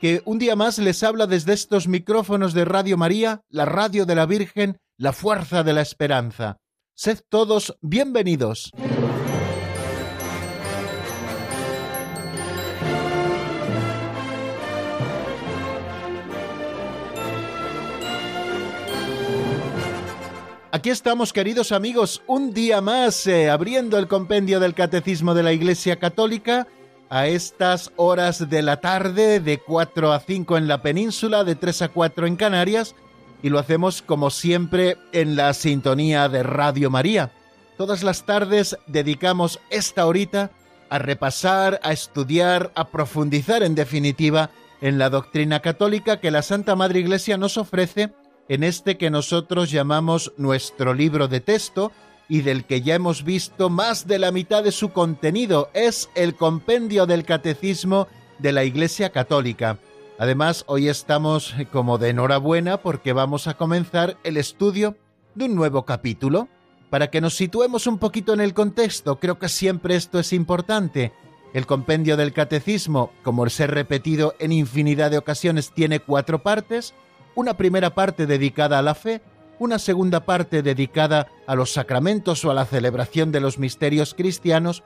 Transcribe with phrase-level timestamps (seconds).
[0.00, 4.14] que un día más les habla desde estos micrófonos de Radio María, la radio de
[4.14, 6.56] la Virgen, la fuerza de la esperanza.
[6.94, 8.72] Sed todos bienvenidos.
[20.72, 25.52] Aquí estamos, queridos amigos, un día más eh, abriendo el compendio del Catecismo de la
[25.52, 26.68] Iglesia Católica
[27.10, 31.82] a estas horas de la tarde, de 4 a 5 en la península, de 3
[31.82, 32.94] a 4 en Canarias,
[33.42, 37.32] y lo hacemos como siempre en la sintonía de Radio María.
[37.76, 40.52] Todas las tardes dedicamos esta horita
[40.88, 44.50] a repasar, a estudiar, a profundizar en definitiva
[44.80, 48.12] en la doctrina católica que la Santa Madre Iglesia nos ofrece
[48.48, 51.92] en este que nosotros llamamos nuestro libro de texto
[52.30, 56.34] y del que ya hemos visto más de la mitad de su contenido, es el
[56.36, 59.78] compendio del catecismo de la Iglesia Católica.
[60.18, 64.96] Además, hoy estamos como de enhorabuena porque vamos a comenzar el estudio
[65.34, 66.48] de un nuevo capítulo.
[66.88, 71.12] Para que nos situemos un poquito en el contexto, creo que siempre esto es importante.
[71.52, 76.94] El compendio del catecismo, como se ha repetido en infinidad de ocasiones, tiene cuatro partes
[77.34, 79.20] una primera parte dedicada a la fe,
[79.60, 84.82] una segunda parte dedicada a los sacramentos o a la celebración de los misterios cristianos,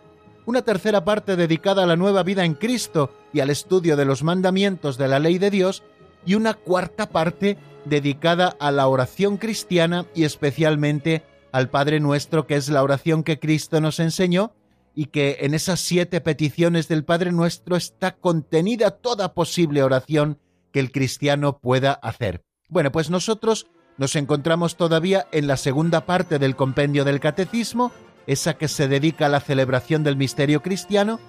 [0.46, 4.24] una tercera parte dedicada a la nueva vida en Cristo y al estudio de los
[4.24, 5.84] mandamientos de la ley de Dios,
[6.26, 12.56] y una cuarta parte dedicada a la oración cristiana y especialmente al Padre Nuestro, que
[12.56, 14.54] es la oración que Cristo nos enseñó,
[14.96, 20.40] y que en esas siete peticiones del Padre Nuestro está contenida toda posible oración
[20.72, 22.42] que el cristiano pueda hacer.
[22.68, 27.92] Bueno, pues nosotros nos encontramos todavía en la segunda parte del compendio del catecismo,
[28.26, 31.20] esa que se dedica a la celebración del misterio cristiano.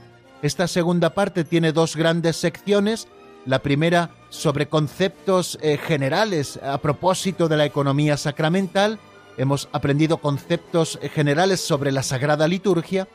[0.42, 3.08] Esta segunda parte tiene dos grandes secciones.
[3.46, 9.00] La primera sobre conceptos eh, generales a propósito de la economía sacramental.
[9.38, 13.08] Hemos aprendido conceptos eh, generales sobre la Sagrada Liturgia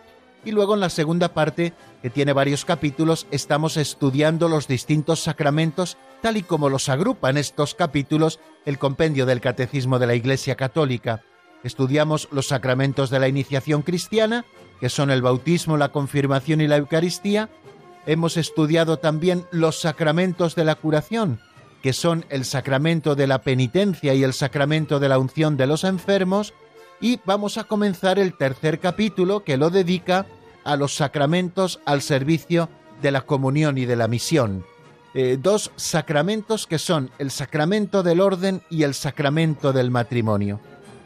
[0.45, 5.99] y luego en la segunda parte, que tiene varios capítulos, estamos estudiando los distintos sacramentos
[6.21, 10.55] tal y como los agrupa en estos capítulos el compendio del Catecismo de la Iglesia
[10.55, 11.23] Católica.
[11.65, 14.45] Estudiamos los sacramentos de la iniciación cristiana,
[14.81, 17.51] que son el bautismo, la confirmación y la Eucaristía.
[18.07, 21.41] Hemos estudiado también los sacramentos de la curación,
[21.83, 25.85] que son el sacramento de la penitencia y el sacramento de la unción de los
[25.85, 26.55] enfermos,
[27.01, 30.27] y vamos a comenzar el tercer capítulo que lo dedica
[30.65, 32.69] a los sacramentos al servicio
[33.01, 34.65] de la comunión y de la misión.
[35.13, 40.61] Eh, dos sacramentos que son el sacramento del orden y el sacramento del matrimonio.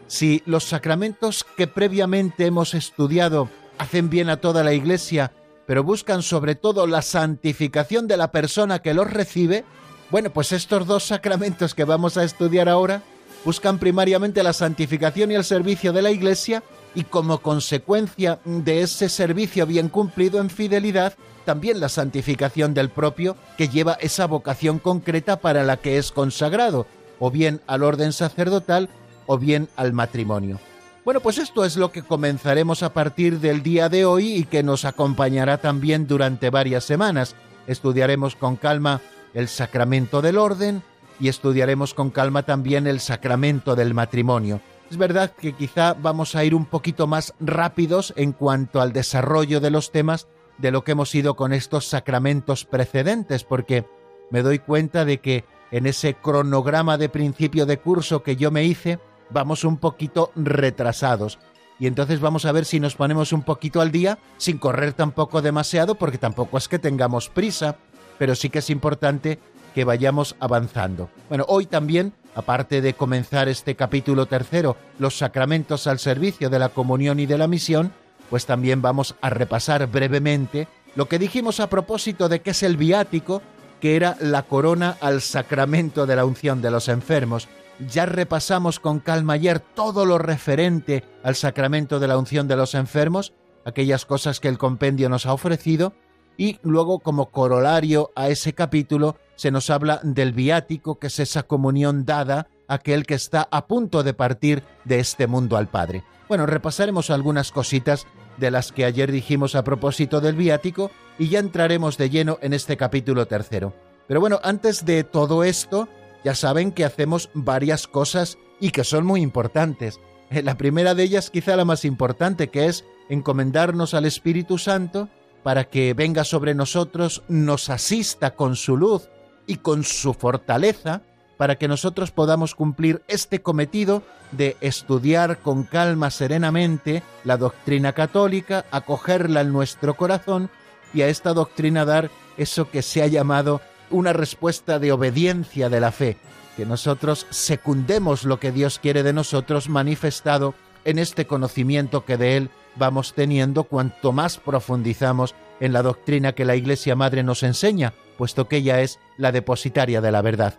[0.07, 3.49] Si los sacramentos que previamente hemos estudiado
[3.79, 5.33] hacen bien a toda la Iglesia,
[5.67, 9.65] pero buscan sobre todo la santificación de la persona que los recibe,
[10.11, 13.03] bueno, pues estos dos sacramentos que vamos a estudiar ahora
[13.45, 16.63] buscan primariamente la santificación y el servicio de la Iglesia
[16.95, 21.15] y como consecuencia de ese servicio bien cumplido en fidelidad,
[21.45, 26.87] también la santificación del propio que lleva esa vocación concreta para la que es consagrado,
[27.19, 28.89] o bien al orden sacerdotal
[29.27, 30.59] o bien al matrimonio.
[31.05, 34.63] Bueno, pues esto es lo que comenzaremos a partir del día de hoy y que
[34.63, 37.37] nos acompañará también durante varias semanas.
[37.67, 39.01] Estudiaremos con calma
[39.35, 40.83] el sacramento del orden,
[41.21, 44.61] y estudiaremos con calma también el sacramento del matrimonio.
[44.91, 49.61] Es verdad que quizá vamos a ir un poquito más rápidos en cuanto al desarrollo
[49.61, 50.27] de los temas
[50.59, 53.85] de lo que hemos ido con estos sacramentos precedentes, porque
[54.31, 58.65] me doy cuenta de que en ese cronograma de principio de curso que yo me
[58.65, 58.99] hice,
[59.31, 61.39] vamos un poquito retrasados.
[61.79, 65.43] Y entonces vamos a ver si nos ponemos un poquito al día, sin correr tampoco
[65.43, 67.77] demasiado, porque tampoco es que tengamos prisa,
[68.19, 69.41] pero sí que es importante
[69.75, 71.11] que vayamos avanzando.
[71.29, 76.69] Bueno, hoy también, aparte de comenzar este capítulo tercero, los sacramentos al servicio de la
[76.69, 77.93] comunión y de la misión,
[78.31, 82.77] pues también vamos a repasar brevemente lo que dijimos a propósito de qué es el
[82.77, 83.43] viático,
[83.81, 87.49] que era la corona al sacramento de la unción de los enfermos.
[87.89, 92.75] Ya repasamos con calma ayer todo lo referente al sacramento de la unción de los
[92.75, 93.35] enfermos,
[93.65, 95.93] aquellas cosas que el compendio nos ha ofrecido,
[96.37, 101.43] y luego como corolario a ese capítulo se nos habla del viático, que es esa
[101.43, 106.05] comunión dada aquel que está a punto de partir de este mundo al Padre.
[106.29, 108.07] Bueno, repasaremos algunas cositas
[108.39, 112.55] de las que ayer dijimos a propósito del viático y ya entraremos de lleno en
[112.55, 113.75] este capítulo tercero.
[114.09, 115.89] Pero bueno, antes de todo esto,
[116.25, 120.01] ya saben que hacemos varias cosas y que son muy importantes.
[120.31, 125.09] Eh, la primera de ellas, quizá la más importante, que es encomendarnos al Espíritu Santo
[125.43, 129.11] para que venga sobre nosotros, nos asista con su luz
[129.47, 131.03] y con su fortaleza,
[131.37, 134.03] para que nosotros podamos cumplir este cometido
[134.33, 140.51] de estudiar con calma serenamente la doctrina católica, acogerla en nuestro corazón
[140.93, 143.61] y a esta doctrina dar eso que se ha llamado
[143.91, 146.17] una respuesta de obediencia de la fe,
[146.57, 150.55] que nosotros secundemos lo que Dios quiere de nosotros manifestado
[150.85, 156.45] en este conocimiento que de Él vamos teniendo cuanto más profundizamos en la doctrina que
[156.45, 160.59] la Iglesia Madre nos enseña, puesto que ella es la depositaria de la verdad.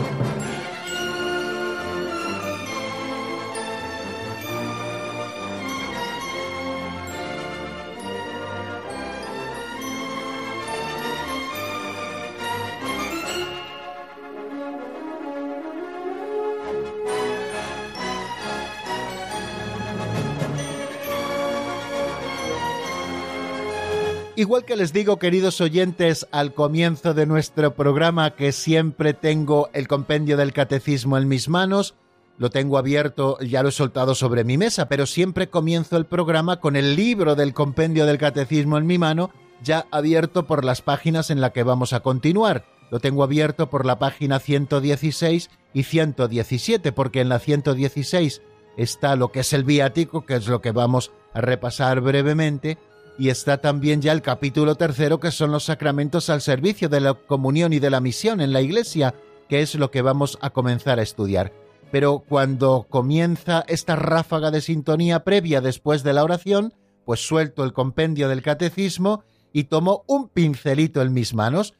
[24.37, 29.89] Igual que les digo, queridos oyentes, al comienzo de nuestro programa que siempre tengo el
[29.89, 31.95] compendio del catecismo en mis manos,
[32.37, 36.61] lo tengo abierto, ya lo he soltado sobre mi mesa, pero siempre comienzo el programa
[36.61, 39.31] con el libro del compendio del catecismo en mi mano,
[39.61, 42.65] ya abierto por las páginas en la que vamos a continuar.
[42.89, 48.41] Lo tengo abierto por la página 116 y 117, porque en la 116
[48.77, 52.77] está lo que es el viático, que es lo que vamos a repasar brevemente,
[53.17, 57.13] y está también ya el capítulo tercero que son los sacramentos al servicio de la
[57.13, 59.13] comunión y de la misión en la iglesia,
[59.47, 61.53] que es lo que vamos a comenzar a estudiar.
[61.91, 66.73] Pero cuando comienza esta ráfaga de sintonía previa después de la oración,
[67.05, 71.73] pues suelto el compendio del catecismo y tomo un pincelito en mis manos.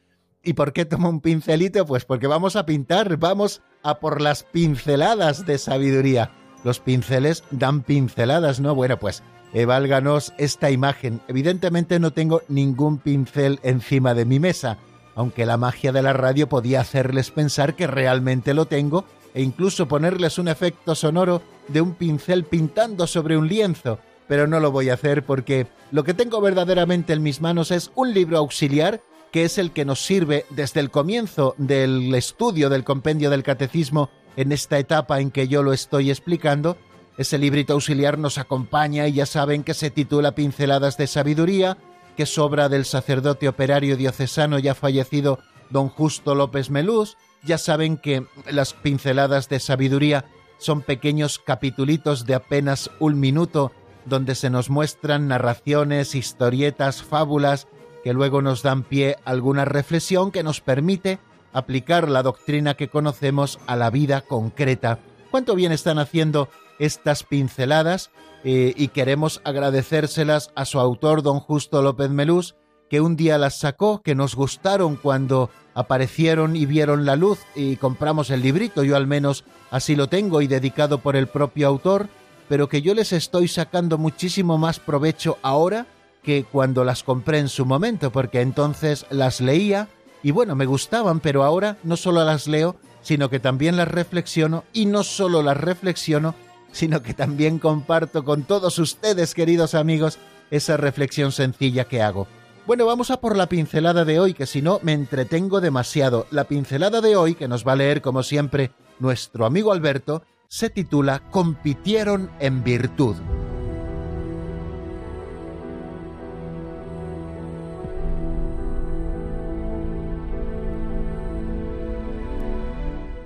[0.44, 1.86] ¿Y por qué tomo un pincelito?
[1.86, 6.32] Pues porque vamos a pintar, vamos a por las pinceladas de sabiduría.
[6.64, 8.74] Los pinceles dan pinceladas, ¿no?
[8.74, 9.22] Bueno, pues
[9.66, 11.20] válganos esta imagen.
[11.28, 14.78] Evidentemente no tengo ningún pincel encima de mi mesa,
[15.14, 19.04] aunque la magia de la radio podía hacerles pensar que realmente lo tengo
[19.34, 24.60] e incluso ponerles un efecto sonoro de un pincel pintando sobre un lienzo, pero no
[24.60, 28.38] lo voy a hacer porque lo que tengo verdaderamente en mis manos es un libro
[28.38, 33.42] auxiliar que es el que nos sirve desde el comienzo del estudio del compendio del
[33.42, 36.76] catecismo en esta etapa en que yo lo estoy explicando
[37.18, 41.76] ese librito auxiliar nos acompaña y ya saben que se titula Pinceladas de Sabiduría,
[42.16, 45.38] que es obra del sacerdote operario diocesano ya fallecido
[45.70, 47.16] don Justo López Melús.
[47.42, 50.26] Ya saben que las pinceladas de sabiduría
[50.58, 53.72] son pequeños capitulitos de apenas un minuto
[54.04, 57.66] donde se nos muestran narraciones, historietas, fábulas
[58.04, 61.18] que luego nos dan pie a alguna reflexión que nos permite
[61.52, 64.98] aplicar la doctrina que conocemos a la vida concreta.
[65.30, 66.48] ¿Cuánto bien están haciendo
[66.78, 68.10] estas pinceladas
[68.44, 72.56] eh, y queremos agradecérselas a su autor, don Justo López Melús,
[72.90, 77.76] que un día las sacó, que nos gustaron cuando aparecieron y vieron la luz y
[77.76, 82.08] compramos el librito, yo al menos así lo tengo y dedicado por el propio autor,
[82.48, 85.86] pero que yo les estoy sacando muchísimo más provecho ahora
[86.22, 89.88] que cuando las compré en su momento, porque entonces las leía
[90.22, 94.64] y bueno, me gustaban, pero ahora no solo las leo, sino que también las reflexiono
[94.72, 96.34] y no solo las reflexiono,
[96.72, 100.18] sino que también comparto con todos ustedes, queridos amigos,
[100.50, 102.26] esa reflexión sencilla que hago.
[102.66, 106.26] Bueno, vamos a por la pincelada de hoy, que si no me entretengo demasiado.
[106.30, 110.70] La pincelada de hoy, que nos va a leer como siempre nuestro amigo Alberto, se
[110.70, 113.16] titula Compitieron en virtud.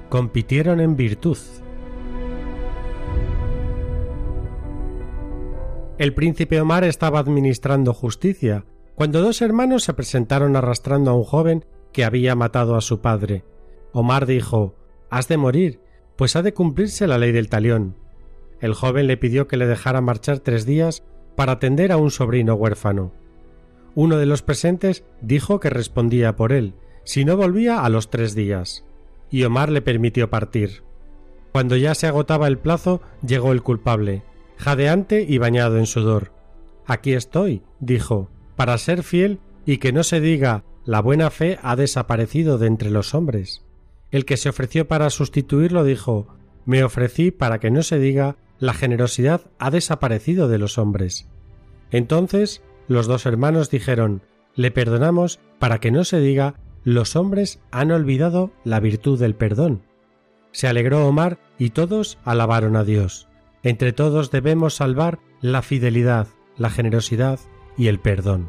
[0.09, 1.37] Compitieron en virtud.
[5.99, 11.65] El príncipe Omar estaba administrando justicia, cuando dos hermanos se presentaron arrastrando a un joven
[11.93, 13.45] que había matado a su padre.
[13.93, 14.75] Omar dijo
[15.09, 15.81] Has de morir,
[16.17, 17.97] pues ha de cumplirse la ley del talión.
[18.61, 21.03] El joven le pidió que le dejara marchar tres días
[21.35, 23.13] para atender a un sobrino huérfano.
[23.95, 26.75] Uno de los presentes dijo que respondía por él,
[27.05, 28.85] si no volvía a los tres días,
[29.31, 30.83] y Omar le permitió partir.
[31.53, 34.23] Cuando ya se agotaba el plazo, llegó el culpable,
[34.57, 36.33] jadeante y bañado en sudor.
[36.87, 41.75] Aquí estoy, dijo, para ser fiel y que no se diga la buena fe ha
[41.77, 43.65] desaparecido de entre los hombres.
[44.11, 46.29] El que se ofreció para sustituirlo dijo
[46.65, 51.29] Me ofrecí para que no se diga la generosidad ha desaparecido de los hombres.
[51.91, 54.23] Entonces los dos hermanos dijeron
[54.55, 59.83] Le perdonamos para que no se diga los hombres han olvidado la virtud del perdón.
[60.53, 63.26] Se alegró Omar y todos alabaron a Dios.
[63.67, 67.41] Entre todos debemos salvar la fidelidad, la generosidad
[67.77, 68.49] y el perdón.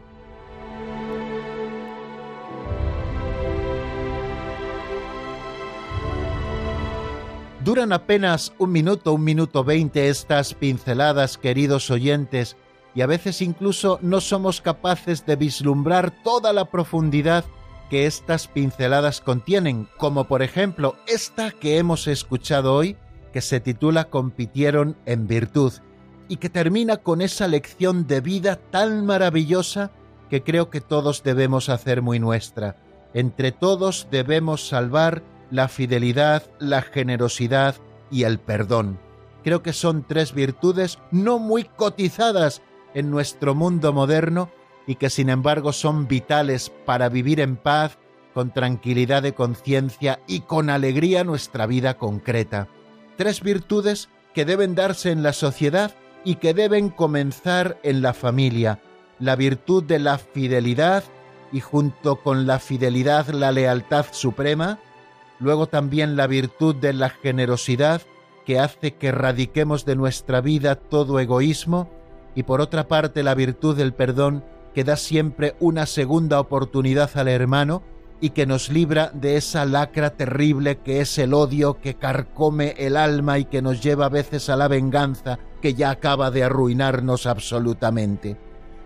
[7.66, 12.56] Duran apenas un minuto, un minuto veinte estas pinceladas, queridos oyentes,
[12.94, 17.44] y a veces incluso no somos capaces de vislumbrar toda la profundidad
[17.90, 22.98] que estas pinceladas contienen, como por ejemplo esta que hemos escuchado hoy,
[23.38, 25.72] que se titula Compitieron en virtud,
[26.28, 29.92] y que termina con esa lección de vida tan maravillosa
[30.32, 32.78] que creo que todos debemos hacer muy nuestra.
[33.14, 37.76] Entre todos debemos salvar la fidelidad, la generosidad
[38.10, 38.98] y el perdón.
[39.44, 42.64] Creo que son tres virtudes no muy cotizadas
[42.96, 44.50] en nuestro mundo moderno
[44.88, 48.00] y que sin embargo son vitales para vivir en paz,
[48.34, 52.68] con tranquilidad de conciencia y con alegría nuestra vida concreta.
[53.18, 55.92] Tres virtudes que deben darse en la sociedad
[56.24, 58.80] y que deben comenzar en la familia.
[59.20, 61.04] La virtud de la fidelidad
[61.52, 64.80] y junto con la fidelidad la lealtad suprema,
[65.40, 68.04] luego también la virtud de la generosidad
[68.46, 71.90] que hace que erradiquemos de nuestra vida todo egoísmo
[72.36, 74.44] y por otra parte la virtud del perdón
[74.76, 77.82] que da siempre una segunda oportunidad al hermano
[78.20, 82.98] y que nos libra de esa lacra terrible que es el odio que carcome el
[82.98, 87.26] alma y que nos lleva a veces a la venganza que ya acaba de arruinarnos
[87.26, 88.38] absolutamente.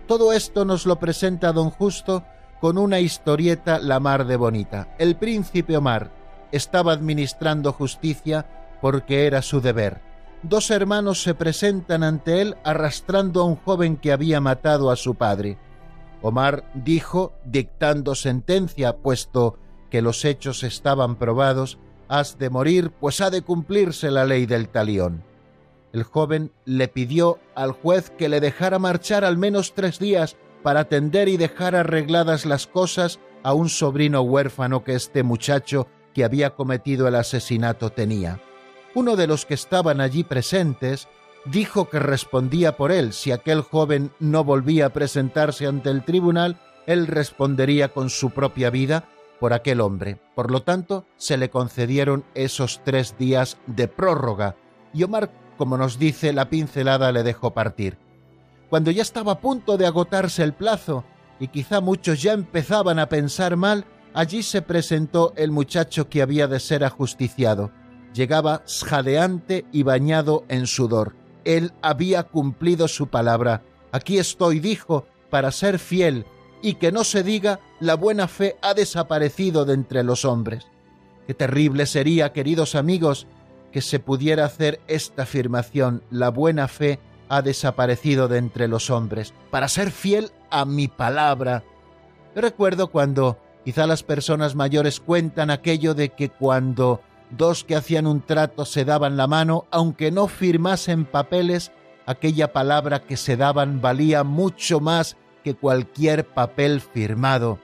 [0.06, 2.24] Todo esto nos lo presenta don Justo
[2.60, 4.94] con una historieta la mar de bonita.
[4.98, 6.12] El príncipe Omar,
[6.52, 8.46] estaba administrando justicia
[8.80, 10.00] porque era su deber.
[10.42, 15.14] Dos hermanos se presentan ante él arrastrando a un joven que había matado a su
[15.14, 15.56] padre.
[16.22, 19.58] Omar dijo, dictando sentencia, puesto
[19.90, 24.68] que los hechos estaban probados, has de morir, pues ha de cumplirse la ley del
[24.68, 25.24] talión.
[25.92, 30.80] El joven le pidió al juez que le dejara marchar al menos tres días para
[30.80, 36.50] atender y dejar arregladas las cosas a un sobrino huérfano que este muchacho que había
[36.50, 38.40] cometido el asesinato tenía.
[38.94, 41.08] Uno de los que estaban allí presentes
[41.44, 43.12] dijo que respondía por él.
[43.12, 48.70] Si aquel joven no volvía a presentarse ante el tribunal, él respondería con su propia
[48.70, 49.04] vida
[49.40, 50.20] por aquel hombre.
[50.34, 54.56] Por lo tanto, se le concedieron esos tres días de prórroga,
[54.94, 57.98] y Omar, como nos dice la pincelada, le dejó partir.
[58.70, 61.04] Cuando ya estaba a punto de agotarse el plazo,
[61.40, 63.84] y quizá muchos ya empezaban a pensar mal,
[64.14, 67.70] Allí se presentó el muchacho que había de ser ajusticiado.
[68.12, 71.14] Llegaba jadeante y bañado en sudor.
[71.44, 73.62] Él había cumplido su palabra.
[73.90, 76.26] Aquí estoy, dijo, para ser fiel,
[76.62, 80.66] y que no se diga la buena fe ha desaparecido de entre los hombres.
[81.26, 83.26] Qué terrible sería, queridos amigos,
[83.72, 89.32] que se pudiera hacer esta afirmación, la buena fe ha desaparecido de entre los hombres,
[89.50, 91.64] para ser fiel a mi palabra.
[92.34, 97.00] recuerdo cuando Quizá las personas mayores cuentan aquello de que cuando
[97.36, 101.72] dos que hacían un trato se daban la mano, aunque no firmasen papeles,
[102.06, 107.58] aquella palabra que se daban valía mucho más que cualquier papel firmado.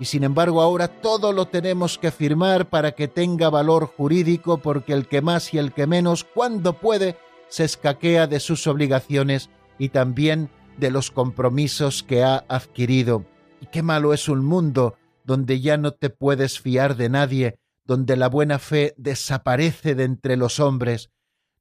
[0.00, 4.92] Y sin embargo ahora todo lo tenemos que firmar para que tenga valor jurídico porque
[4.92, 7.16] el que más y el que menos, cuando puede,
[7.48, 13.24] se escaquea de sus obligaciones y también de los compromisos que ha adquirido.
[13.60, 17.58] Y qué malo es un mundo donde ya no te puedes fiar de nadie,
[17.88, 21.10] donde la buena fe desaparece de entre los hombres.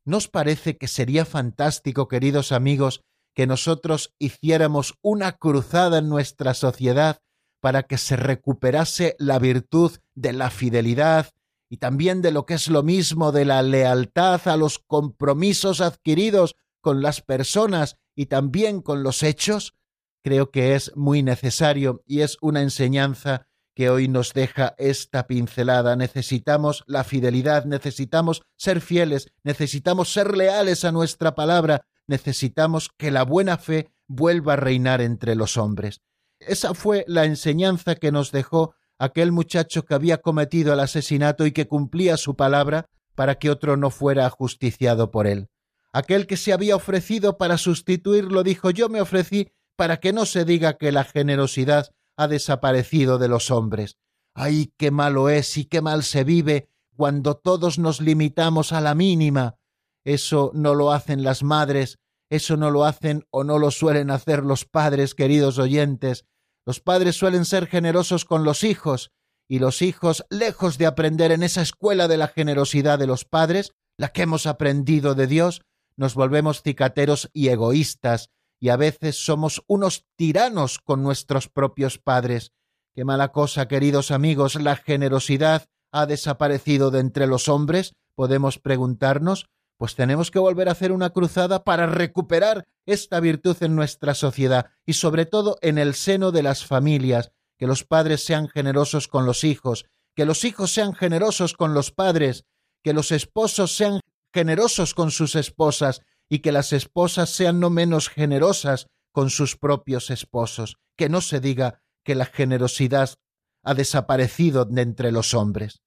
[0.04, 3.02] ¿No os parece que sería fantástico, queridos amigos,
[3.34, 7.22] que nosotros hiciéramos una cruzada en nuestra sociedad
[7.62, 11.32] para que se recuperase la virtud de la fidelidad
[11.70, 16.58] y también de lo que es lo mismo de la lealtad a los compromisos adquiridos
[16.82, 19.76] con las personas y también con los hechos?
[20.24, 23.47] Creo que es muy necesario y es una enseñanza
[23.78, 25.96] que hoy nos deja esta pincelada.
[25.96, 33.22] Necesitamos la fidelidad, necesitamos ser fieles, necesitamos ser leales a nuestra palabra, necesitamos que la
[33.22, 36.02] buena fe vuelva a reinar entre los hombres.
[36.40, 41.52] Esa fue la enseñanza que nos dejó aquel muchacho que había cometido el asesinato y
[41.52, 45.50] que cumplía su palabra para que otro no fuera ajusticiado por él.
[45.94, 50.46] Aquel que se había ofrecido para sustituirlo dijo yo me ofrecí para que no se
[50.46, 53.98] diga que la generosidad ha desaparecido de los hombres.
[54.34, 58.96] ¡Ay, qué malo es y qué mal se vive cuando todos nos limitamos a la
[58.96, 59.58] mínima!
[60.04, 64.44] Eso no lo hacen las madres, eso no lo hacen o no lo suelen hacer
[64.44, 66.26] los padres, queridos oyentes.
[66.66, 69.12] Los padres suelen ser generosos con los hijos,
[69.48, 73.72] y los hijos, lejos de aprender en esa escuela de la generosidad de los padres,
[73.98, 75.62] la que hemos aprendido de Dios,
[75.96, 82.54] nos volvemos cicateros y egoístas, y a veces somos unos tiranos con nuestros propios padres.
[82.96, 89.48] Qué mala cosa, queridos amigos, la generosidad ha desaparecido de entre los hombres, podemos preguntarnos,
[89.78, 94.72] pues tenemos que volver a hacer una cruzada para recuperar esta virtud en nuestra sociedad
[94.86, 99.26] y sobre todo en el seno de las familias, que los padres sean generosos con
[99.26, 99.86] los hijos,
[100.16, 102.46] que los hijos sean generosos con los padres,
[102.84, 104.00] que los esposos sean
[104.34, 110.10] generosos con sus esposas y que las esposas sean no menos generosas con sus propios
[110.10, 113.16] esposos, que no se diga que la generosidad
[113.64, 115.82] ha desaparecido de entre los hombres.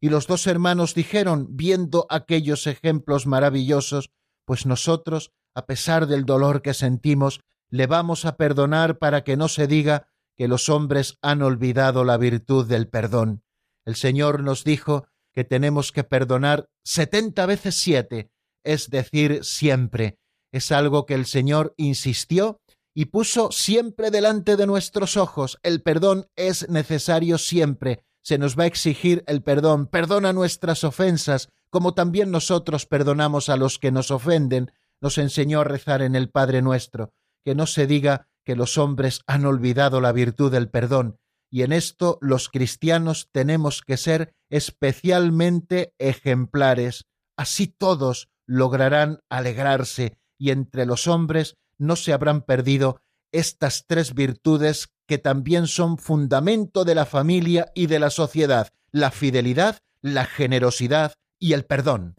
[0.00, 4.10] Y los dos hermanos dijeron, viendo aquellos ejemplos maravillosos,
[4.44, 9.48] pues nosotros, a pesar del dolor que sentimos, le vamos a perdonar para que no
[9.48, 13.42] se diga que los hombres han olvidado la virtud del perdón.
[13.84, 18.30] El Señor nos dijo que tenemos que perdonar setenta veces siete,
[18.68, 20.18] es decir, siempre.
[20.52, 22.60] Es algo que el Señor insistió
[22.94, 25.58] y puso siempre delante de nuestros ojos.
[25.62, 28.04] El perdón es necesario siempre.
[28.22, 29.86] Se nos va a exigir el perdón.
[29.86, 34.70] Perdona nuestras ofensas, como también nosotros perdonamos a los que nos ofenden.
[35.00, 37.14] Nos enseñó a rezar en el Padre nuestro.
[37.46, 41.18] Que no se diga que los hombres han olvidado la virtud del perdón,
[41.50, 47.06] y en esto los cristianos tenemos que ser especialmente ejemplares.
[47.36, 54.88] Así todos lograrán alegrarse y entre los hombres no se habrán perdido estas tres virtudes
[55.06, 61.12] que también son fundamento de la familia y de la sociedad, la fidelidad, la generosidad
[61.38, 62.16] y el perdón.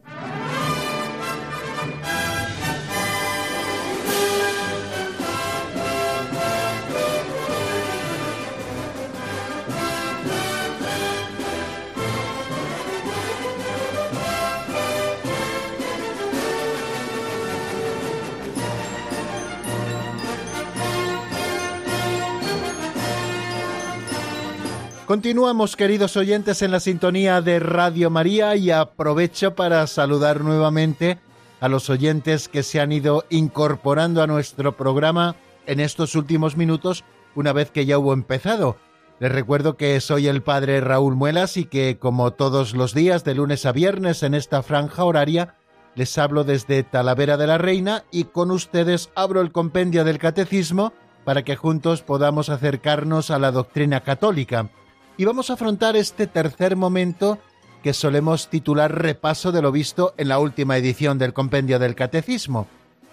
[25.10, 31.18] Continuamos, queridos oyentes, en la sintonía de Radio María y aprovecho para saludar nuevamente
[31.58, 35.34] a los oyentes que se han ido incorporando a nuestro programa
[35.66, 37.02] en estos últimos minutos,
[37.34, 38.76] una vez que ya hubo empezado.
[39.18, 43.34] Les recuerdo que soy el padre Raúl Muelas y que, como todos los días, de
[43.34, 45.56] lunes a viernes en esta franja horaria,
[45.96, 50.92] les hablo desde Talavera de la Reina y con ustedes abro el compendio del Catecismo
[51.24, 54.70] para que juntos podamos acercarnos a la doctrina católica
[55.16, 57.38] y vamos a afrontar este tercer momento
[57.82, 62.66] que solemos titular repaso de lo visto en la última edición del Compendio del Catecismo.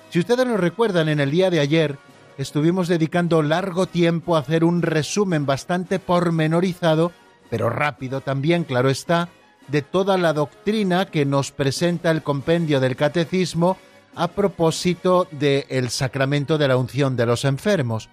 [0.09, 1.97] Si ustedes lo recuerdan, en el día de ayer
[2.37, 7.11] estuvimos dedicando largo tiempo a hacer un resumen bastante pormenorizado,
[7.49, 9.29] pero rápido también, claro está,
[9.67, 13.77] de toda la doctrina que nos presenta el Compendio del Catecismo
[14.15, 18.09] a propósito del sacramento de la unción de los enfermos.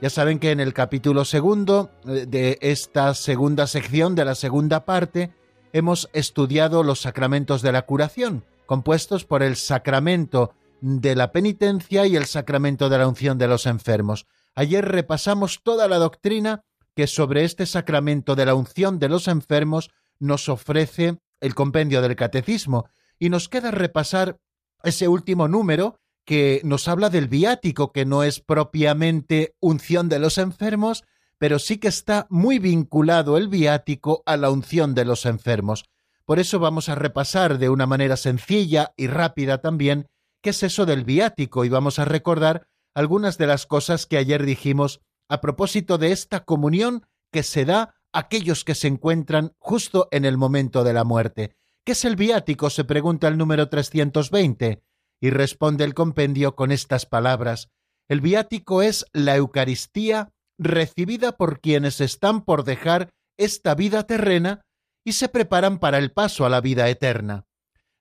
[0.00, 4.86] Ya saben que en el capítulo segundo eh, de esta segunda sección de la segunda
[4.86, 5.34] parte
[5.74, 12.16] hemos estudiado los sacramentos de la curación, compuestos por el sacramento de la penitencia y
[12.16, 14.26] el sacramento de la unción de los enfermos.
[14.54, 16.64] Ayer repasamos toda la doctrina
[16.96, 22.16] que sobre este sacramento de la unción de los enfermos nos ofrece el compendio del
[22.16, 24.38] catecismo y nos queda repasar
[24.82, 30.38] ese último número que nos habla del viático, que no es propiamente unción de los
[30.38, 31.04] enfermos,
[31.38, 35.84] pero sí que está muy vinculado el viático a la unción de los enfermos.
[36.24, 40.06] Por eso vamos a repasar de una manera sencilla y rápida también
[40.42, 44.44] qué es eso del viático y vamos a recordar algunas de las cosas que ayer
[44.44, 50.08] dijimos a propósito de esta comunión que se da a aquellos que se encuentran justo
[50.10, 51.56] en el momento de la muerte.
[51.84, 52.68] ¿Qué es el viático?
[52.68, 54.82] se pregunta el número 320
[55.20, 57.68] y responde el compendio con estas palabras
[58.08, 64.62] El viático es la Eucaristía recibida por quienes están por dejar esta vida terrena
[65.04, 67.46] y se preparan para el paso a la vida eterna.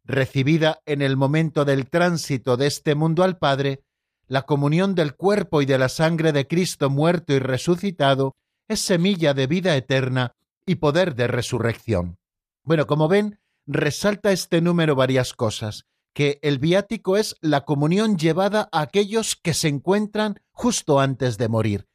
[0.03, 3.83] Recibida en el momento del tránsito de este mundo al Padre,
[4.27, 8.35] la comunión del cuerpo y de la sangre de Cristo muerto y resucitado
[8.67, 12.17] es semilla de vida eterna y poder de resurrección.
[12.63, 18.69] Bueno, como ven, resalta este número varias cosas, que el viático es la comunión llevada
[18.71, 21.87] a aquellos que se encuentran justo antes de morir.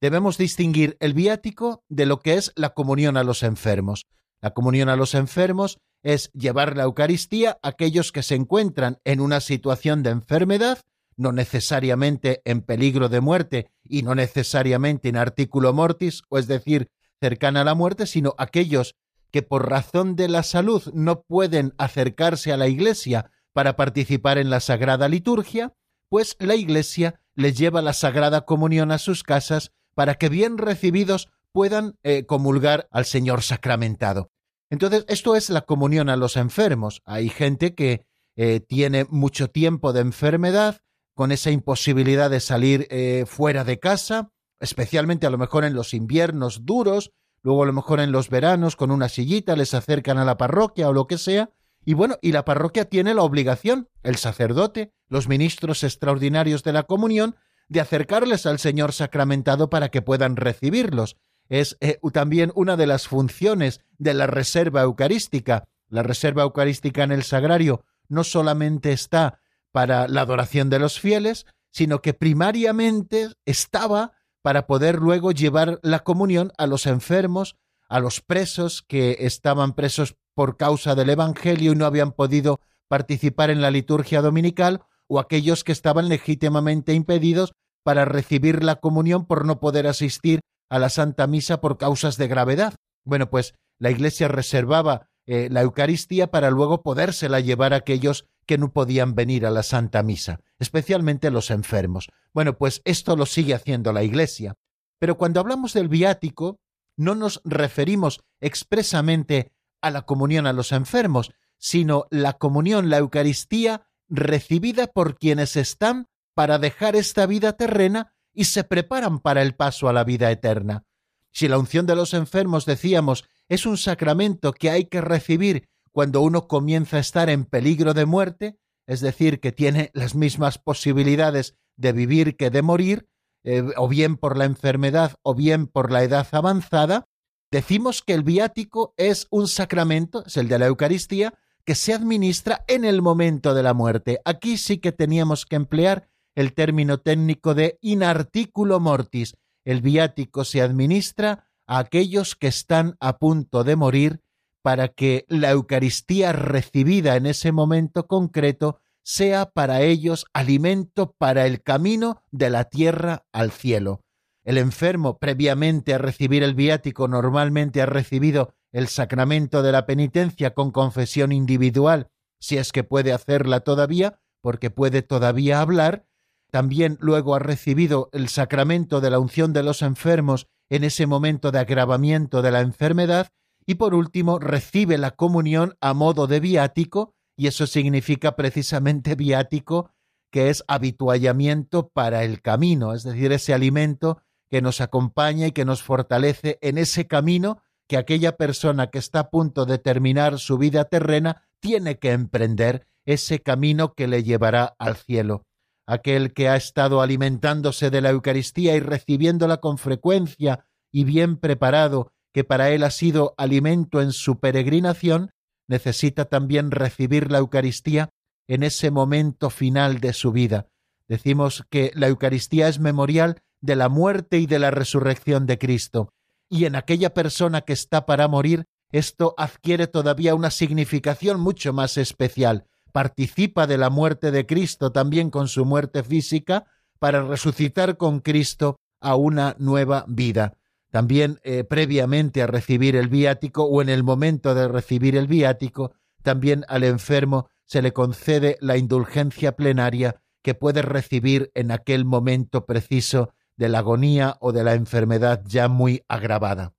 [0.00, 4.06] Debemos distinguir el viático de lo que es la comunión a los enfermos.
[4.40, 9.20] La comunión a los enfermos es llevar la Eucaristía a aquellos que se encuentran en
[9.20, 10.78] una situación de enfermedad,
[11.16, 16.90] no necesariamente en peligro de muerte y no necesariamente en artículo mortis, o es decir,
[17.20, 18.96] cercana a la muerte, sino aquellos
[19.30, 24.50] que por razón de la salud no pueden acercarse a la Iglesia para participar en
[24.50, 25.74] la Sagrada Liturgia,
[26.08, 31.28] pues la Iglesia les lleva la Sagrada Comunión a sus casas para que bien recibidos
[31.52, 34.30] puedan eh, comulgar al Señor sacramentado.
[34.70, 37.02] Entonces, esto es la comunión a los enfermos.
[37.04, 40.80] Hay gente que eh, tiene mucho tiempo de enfermedad,
[41.14, 45.92] con esa imposibilidad de salir eh, fuera de casa, especialmente a lo mejor en los
[45.92, 47.10] inviernos duros,
[47.42, 50.88] luego a lo mejor en los veranos con una sillita les acercan a la parroquia
[50.88, 51.50] o lo que sea,
[51.84, 56.82] y bueno, y la parroquia tiene la obligación, el sacerdote, los ministros extraordinarios de la
[56.82, 57.36] comunión,
[57.68, 61.16] de acercarles al Señor sacramentado para que puedan recibirlos.
[61.48, 65.68] Es eh, también una de las funciones de la reserva eucarística.
[65.88, 69.40] La reserva eucarística en el sagrario no solamente está
[69.72, 74.12] para la adoración de los fieles, sino que primariamente estaba
[74.42, 77.56] para poder luego llevar la comunión a los enfermos,
[77.88, 83.50] a los presos que estaban presos por causa del Evangelio y no habían podido participar
[83.50, 89.44] en la liturgia dominical, o aquellos que estaban legítimamente impedidos para recibir la comunión por
[89.44, 92.76] no poder asistir a la Santa Misa por causas de gravedad.
[93.04, 98.56] Bueno, pues la Iglesia reservaba eh, la Eucaristía para luego podérsela llevar a aquellos que
[98.56, 102.08] no podían venir a la Santa Misa, especialmente los enfermos.
[102.32, 104.54] Bueno, pues esto lo sigue haciendo la Iglesia.
[104.98, 106.60] Pero cuando hablamos del viático,
[106.96, 113.86] no nos referimos expresamente a la comunión a los enfermos, sino la comunión, la Eucaristía
[114.08, 119.88] recibida por quienes están para dejar esta vida terrena y se preparan para el paso
[119.88, 120.84] a la vida eterna.
[121.32, 126.20] Si la unción de los enfermos, decíamos, es un sacramento que hay que recibir cuando
[126.20, 131.56] uno comienza a estar en peligro de muerte, es decir, que tiene las mismas posibilidades
[131.76, 133.08] de vivir que de morir,
[133.42, 137.08] eh, o bien por la enfermedad o bien por la edad avanzada,
[137.50, 141.34] decimos que el viático es un sacramento, es el de la Eucaristía,
[141.64, 144.20] que se administra en el momento de la muerte.
[144.24, 149.36] Aquí sí que teníamos que emplear el término técnico de in articulo mortis.
[149.64, 154.20] El viático se administra a aquellos que están a punto de morir
[154.62, 161.62] para que la Eucaristía recibida en ese momento concreto sea para ellos alimento para el
[161.62, 164.02] camino de la tierra al cielo.
[164.50, 170.54] El enfermo, previamente a recibir el viático, normalmente ha recibido el sacramento de la penitencia
[170.54, 172.08] con confesión individual,
[172.40, 176.04] si es que puede hacerla todavía, porque puede todavía hablar,
[176.50, 181.52] también luego ha recibido el sacramento de la unción de los enfermos en ese momento
[181.52, 183.28] de agravamiento de la enfermedad,
[183.66, 189.92] y por último recibe la comunión a modo de viático, y eso significa precisamente viático,
[190.32, 195.64] que es habituallamiento para el camino, es decir, ese alimento que nos acompaña y que
[195.64, 200.58] nos fortalece en ese camino que aquella persona que está a punto de terminar su
[200.58, 205.44] vida terrena tiene que emprender ese camino que le llevará al cielo.
[205.86, 212.12] Aquel que ha estado alimentándose de la Eucaristía y recibiéndola con frecuencia y bien preparado,
[212.32, 215.32] que para él ha sido alimento en su peregrinación,
[215.66, 218.10] necesita también recibir la Eucaristía
[218.48, 220.68] en ese momento final de su vida.
[221.08, 226.12] Decimos que la Eucaristía es memorial de la muerte y de la resurrección de Cristo,
[226.48, 231.96] y en aquella persona que está para morir, esto adquiere todavía una significación mucho más
[231.96, 232.66] especial.
[232.92, 236.66] Participa de la muerte de Cristo también con su muerte física
[236.98, 240.54] para resucitar con Cristo a una nueva vida.
[240.90, 245.92] También eh, previamente a recibir el viático o en el momento de recibir el viático,
[246.22, 252.66] también al enfermo se le concede la indulgencia plenaria que puede recibir en aquel momento
[252.66, 256.72] preciso de la agonía o de la enfermedad ya muy agravada.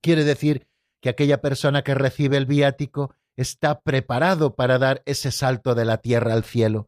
[0.00, 0.68] Quiere decir
[1.00, 5.96] que aquella persona que recibe el viático está preparado para dar ese salto de la
[5.96, 6.86] tierra al cielo.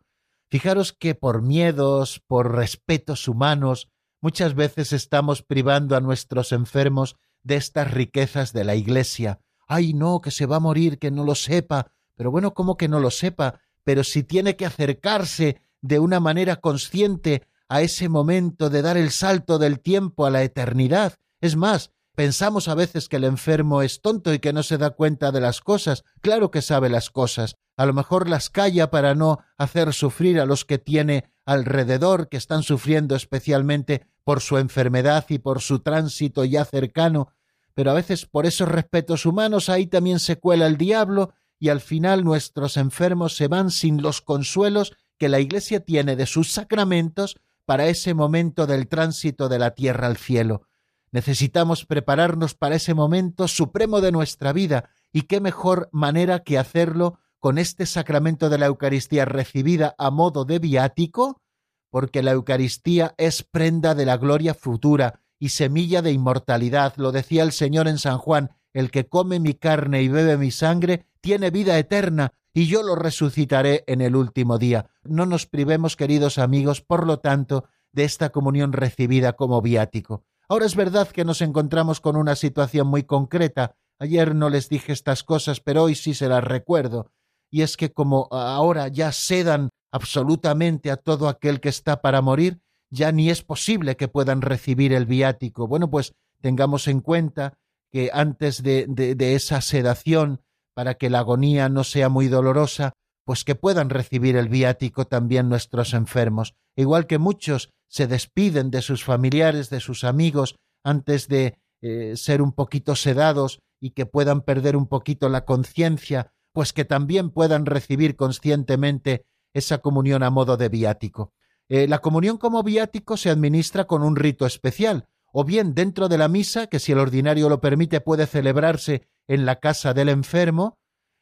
[0.48, 3.88] Fijaros que por miedos, por respetos humanos,
[4.20, 9.40] muchas veces estamos privando a nuestros enfermos de estas riquezas de la Iglesia.
[9.66, 11.90] Ay, no, que se va a morir, que no lo sepa.
[12.14, 13.58] Pero bueno, ¿cómo que no lo sepa?
[13.82, 19.10] Pero si tiene que acercarse de una manera consciente a ese momento de dar el
[19.10, 21.14] salto del tiempo a la eternidad.
[21.40, 24.90] Es más, pensamos a veces que el enfermo es tonto y que no se da
[24.90, 26.04] cuenta de las cosas.
[26.20, 27.56] Claro que sabe las cosas.
[27.78, 32.36] A lo mejor las calla para no hacer sufrir a los que tiene alrededor, que
[32.36, 37.32] están sufriendo especialmente por su enfermedad y por su tránsito ya cercano.
[37.72, 41.80] Pero a veces por esos respetos humanos ahí también se cuela el diablo y al
[41.80, 47.36] final nuestros enfermos se van sin los consuelos que la Iglesia tiene de sus sacramentos
[47.64, 50.62] para ese momento del tránsito de la tierra al cielo.
[51.10, 57.18] Necesitamos prepararnos para ese momento supremo de nuestra vida, y qué mejor manera que hacerlo
[57.38, 61.42] con este sacramento de la Eucaristía recibida a modo de viático,
[61.90, 66.94] porque la Eucaristía es prenda de la gloria futura y semilla de inmortalidad.
[66.96, 70.50] Lo decía el Señor en San Juan, el que come mi carne y bebe mi
[70.50, 74.90] sangre tiene vida eterna, y yo lo resucitaré en el último día.
[75.04, 80.24] No nos privemos, queridos amigos, por lo tanto, de esta comunión recibida como viático.
[80.48, 83.76] Ahora es verdad que nos encontramos con una situación muy concreta.
[83.98, 87.10] Ayer no les dije estas cosas, pero hoy sí se las recuerdo.
[87.50, 92.60] Y es que como ahora ya sedan absolutamente a todo aquel que está para morir,
[92.90, 95.66] ya ni es posible que puedan recibir el viático.
[95.66, 97.58] Bueno, pues tengamos en cuenta
[97.90, 100.40] que antes de, de, esa sedación
[100.74, 102.92] para que la agonía no sea muy dolorosa,
[103.24, 108.82] pues que puedan recibir el viático también nuestros enfermos, igual que muchos se despiden de
[108.82, 114.42] sus familiares, de sus amigos, antes de eh, ser un poquito sedados y que puedan
[114.42, 120.56] perder un poquito la conciencia, pues que también puedan recibir conscientemente esa comunión a modo
[120.56, 121.32] de viático.
[121.68, 126.18] Eh, la comunión como viático se administra con un rito especial, o bien dentro de
[126.18, 130.78] la misa, que si el ordinario lo permite puede celebrarse en la casa del enfermo,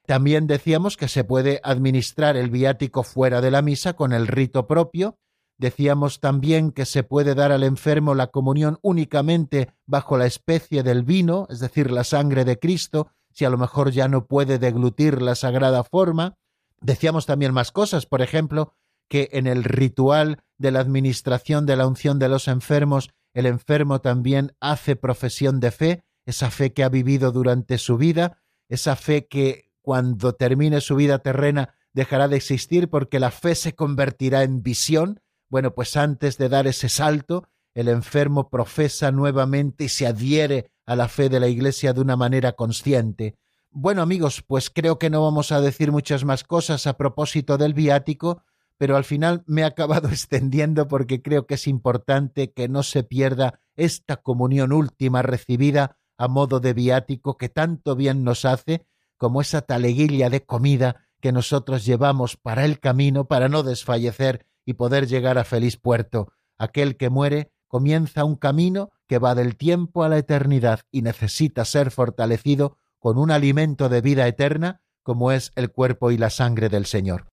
[0.07, 4.67] también decíamos que se puede administrar el viático fuera de la misa con el rito
[4.67, 5.19] propio,
[5.59, 11.05] decíamos también que se puede dar al enfermo la comunión únicamente bajo la especie del
[11.05, 15.23] vino, es decir, la sangre de Cristo, si a lo mejor ya no puede deglutir
[15.23, 16.35] la sagrada forma.
[16.81, 18.75] Decíamos también más cosas, por ejemplo,
[19.09, 24.01] que en el ritual de la administración de la unción de los enfermos el enfermo
[24.01, 29.27] también hace profesión de fe, esa fe que ha vivido durante su vida, esa fe
[29.27, 34.63] que cuando termine su vida terrena dejará de existir porque la fe se convertirá en
[34.63, 35.21] visión.
[35.49, 40.97] Bueno, pues antes de dar ese salto, el enfermo profesa nuevamente y se adhiere a
[40.97, 43.37] la fe de la Iglesia de una manera consciente.
[43.71, 47.75] Bueno amigos, pues creo que no vamos a decir muchas más cosas a propósito del
[47.75, 48.43] viático,
[48.77, 53.05] pero al final me he acabado extendiendo porque creo que es importante que no se
[53.05, 58.85] pierda esta comunión última recibida a modo de viático que tanto bien nos hace
[59.17, 64.75] como esa taleguilla de comida que nosotros llevamos para el camino para no desfallecer y
[64.75, 66.31] poder llegar a feliz puerto.
[66.59, 71.65] Aquel que muere comienza un camino que va del tiempo a la eternidad y necesita
[71.65, 76.69] ser fortalecido con un alimento de vida eterna como es el cuerpo y la sangre
[76.69, 77.29] del Señor.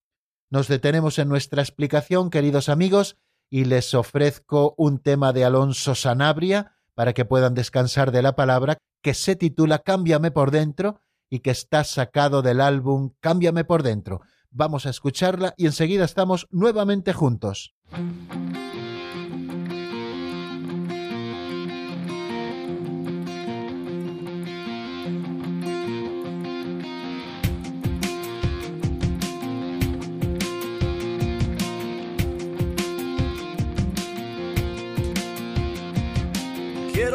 [0.48, 3.18] Nos detenemos en nuestra explicación, queridos amigos,
[3.50, 8.78] y les ofrezco un tema de Alonso Sanabria para que puedan descansar de la palabra,
[9.04, 14.20] que se titula Cámbiame por dentro y que está sacado del álbum Cámbiame por dentro.
[14.50, 17.76] Vamos a escucharla y enseguida estamos nuevamente juntos.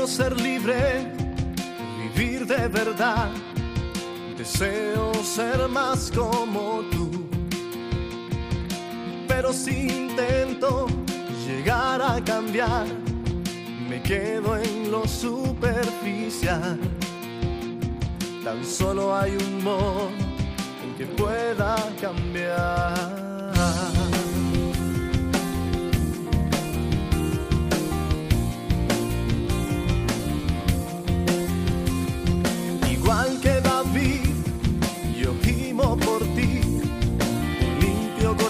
[0.08, 1.12] Ser libre,
[1.98, 3.30] vivir de verdad.
[4.38, 7.10] Deseo ser más como tú.
[9.28, 10.88] Pero si intento
[11.48, 12.86] llegar a cambiar,
[13.90, 16.80] me quedo en lo superficial.
[18.44, 20.10] Tan solo hay un modo
[20.84, 23.24] en que pueda cambiar.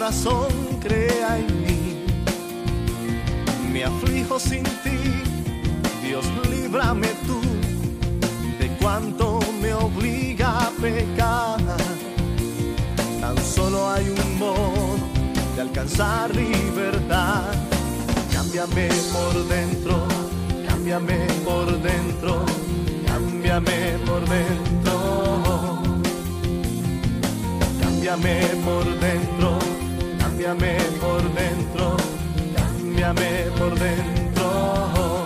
[0.03, 2.05] Corazón crea en mí.
[3.71, 4.99] Me aflijo sin ti,
[6.05, 7.39] Dios líbrame tú
[8.59, 11.61] de cuanto me obliga a pecar.
[13.21, 14.97] Tan solo hay un modo
[15.55, 17.53] de alcanzar libertad.
[18.33, 20.05] Cámbiame por dentro,
[20.67, 22.45] cámbiame por dentro
[23.05, 24.93] cámbiame por dentro,
[27.81, 28.35] cámbiame
[28.65, 29.42] por dentro,
[30.43, 31.97] cámbiame por dentro,
[32.55, 35.25] cámbiame por dentro.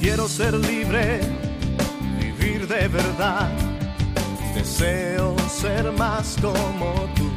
[0.00, 1.20] Quiero ser libre,
[2.20, 3.48] vivir de verdad,
[4.54, 7.30] deseo ser más como tú,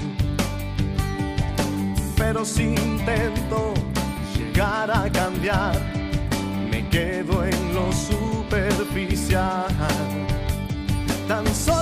[2.17, 3.73] pero si intento
[4.37, 5.79] llegar a cambiar,
[6.69, 9.65] me quedo en lo superficial.
[11.27, 11.78] Tan solo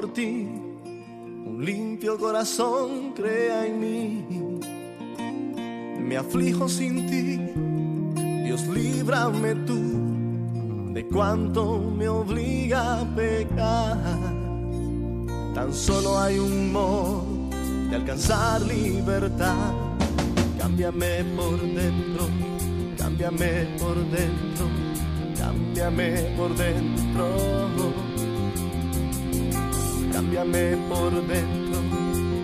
[0.00, 0.48] por ti.
[1.46, 4.24] Un limpio corazón crea en mí.
[5.98, 7.38] Me aflijo sin ti,
[8.44, 9.80] Dios líbrame tú
[10.94, 13.98] de cuánto me obliga a pecar.
[15.54, 17.24] Tan solo hay un modo
[17.90, 19.72] de alcanzar libertad.
[20.58, 22.26] Cámbiame por dentro,
[22.96, 24.66] cámbiame por dentro,
[25.38, 27.59] cámbiame por dentro.
[30.20, 31.80] Cámbiame por dentro,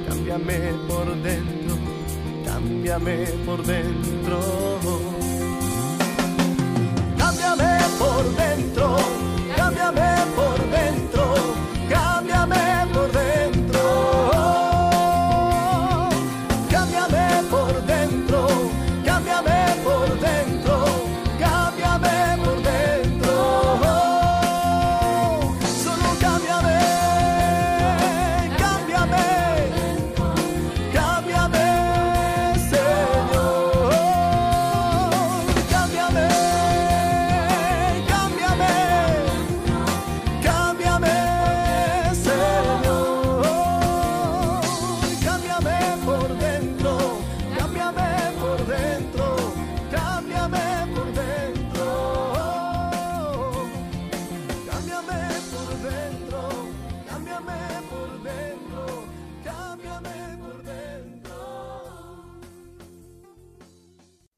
[0.09, 1.77] cámbiame por dentro,
[2.47, 4.41] cámbiame por dentro.
[7.19, 8.97] Cámbiame por dentro,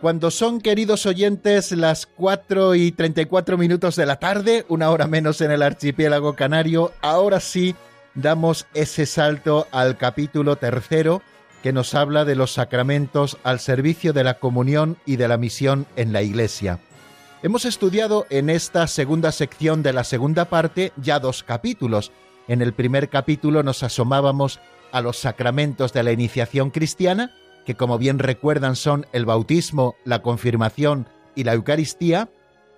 [0.00, 5.40] Cuando son, queridos oyentes, las 4 y 34 minutos de la tarde, una hora menos
[5.40, 7.74] en el archipiélago canario, ahora sí
[8.14, 11.20] damos ese salto al capítulo tercero
[11.64, 15.84] que nos habla de los sacramentos al servicio de la comunión y de la misión
[15.96, 16.78] en la Iglesia.
[17.42, 22.12] Hemos estudiado en esta segunda sección de la segunda parte ya dos capítulos.
[22.46, 24.60] En el primer capítulo nos asomábamos
[24.92, 27.32] a los sacramentos de la iniciación cristiana,
[27.68, 32.30] que como bien recuerdan son el bautismo, la confirmación y la Eucaristía.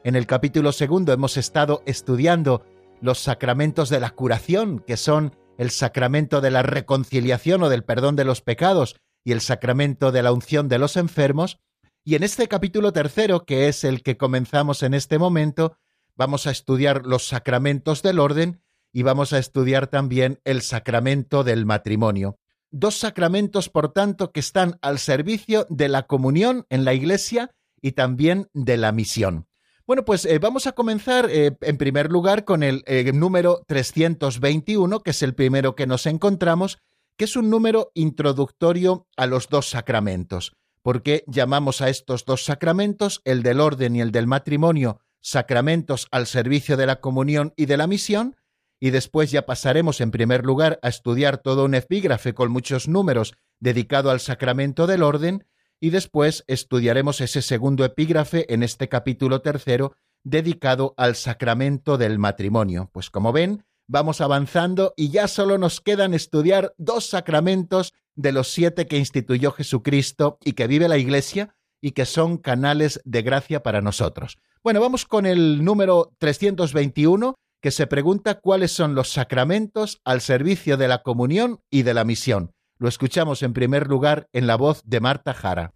[0.03, 2.66] En el capítulo segundo hemos estado estudiando
[3.01, 8.16] los sacramentos de la curación, que son el sacramento de la reconciliación o del perdón
[8.16, 11.61] de los pecados y el sacramento de la unción de los enfermos.
[12.03, 15.76] Y en este capítulo tercero, que es el que comenzamos en este momento,
[16.16, 18.61] vamos a estudiar los sacramentos del orden
[18.93, 22.39] y vamos a estudiar también el sacramento del matrimonio.
[22.70, 27.50] Dos sacramentos, por tanto, que están al servicio de la comunión en la Iglesia
[27.82, 29.46] y también de la misión.
[29.86, 35.00] Bueno, pues eh, vamos a comenzar eh, en primer lugar con el eh, número 321,
[35.00, 36.78] que es el primero que nos encontramos,
[37.16, 40.52] que es un número introductorio a los dos sacramentos.
[40.82, 46.26] porque llamamos a estos dos sacramentos, el del orden y el del matrimonio, sacramentos al
[46.26, 48.36] servicio de la comunión y de la misión?
[48.80, 53.34] Y después ya pasaremos en primer lugar a estudiar todo un epígrafe con muchos números
[53.60, 55.46] dedicado al sacramento del orden,
[55.78, 62.90] y después estudiaremos ese segundo epígrafe en este capítulo tercero dedicado al sacramento del matrimonio.
[62.92, 68.52] Pues como ven, vamos avanzando y ya solo nos quedan estudiar dos sacramentos de los
[68.52, 73.62] siete que instituyó Jesucristo y que vive la Iglesia y que son canales de gracia
[73.62, 74.38] para nosotros.
[74.62, 80.76] Bueno, vamos con el número 321 que se pregunta cuáles son los sacramentos al servicio
[80.76, 82.52] de la comunión y de la misión.
[82.78, 85.74] Lo escuchamos en primer lugar en la voz de Marta Jara.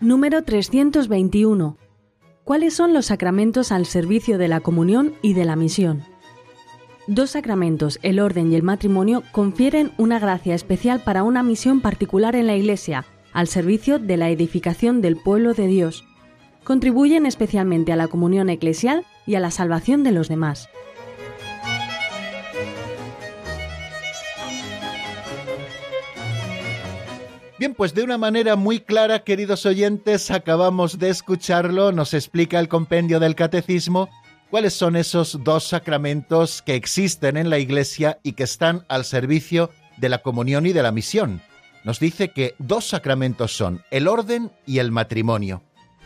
[0.00, 1.76] Número 321.
[2.42, 6.09] ¿Cuáles son los sacramentos al servicio de la comunión y de la misión?
[7.12, 12.36] Dos sacramentos, el orden y el matrimonio, confieren una gracia especial para una misión particular
[12.36, 16.04] en la Iglesia, al servicio de la edificación del pueblo de Dios.
[16.62, 20.68] Contribuyen especialmente a la comunión eclesial y a la salvación de los demás.
[27.58, 32.68] Bien, pues de una manera muy clara, queridos oyentes, acabamos de escucharlo, nos explica el
[32.68, 34.08] compendio del catecismo
[34.50, 39.70] cuáles son esos dos sacramentos que existen en la Iglesia y que están al servicio
[39.96, 41.40] de la comunión y de la misión.
[41.84, 45.62] Nos dice que dos sacramentos son el orden y el matrimonio,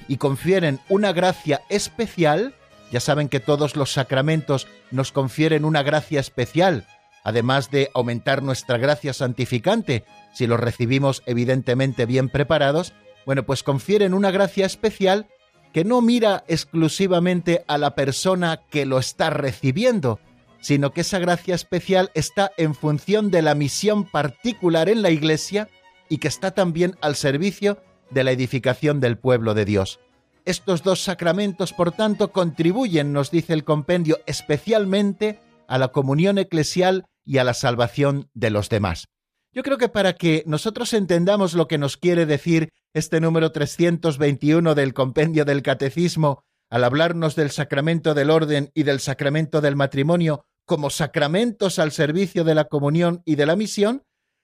[0.07, 2.55] y confieren una gracia especial,
[2.93, 6.87] ya saben que todos los sacramentos nos confieren una gracia especial,
[7.25, 12.93] además de aumentar nuestra gracia santificante, si los recibimos evidentemente bien preparados,
[13.25, 15.27] bueno, pues confieren una gracia especial
[15.75, 20.21] que no mira exclusivamente a la persona que lo está recibiendo,
[20.61, 25.69] sino que esa gracia especial está en función de la misión particular en la Iglesia
[26.09, 29.99] y que está también al servicio de la edificación del pueblo de Dios.
[30.45, 37.05] Estos dos sacramentos, por tanto, contribuyen, nos dice el compendio, especialmente a la comunión eclesial
[37.25, 39.07] y a la salvación de los demás.
[39.53, 44.75] Yo creo que para que nosotros entendamos lo que nos quiere decir este número 321
[44.75, 50.47] del compendio del Catecismo al hablarnos del sacramento del orden y del sacramento del matrimonio
[50.65, 54.03] como sacramentos al servicio de la comunión y de la misión,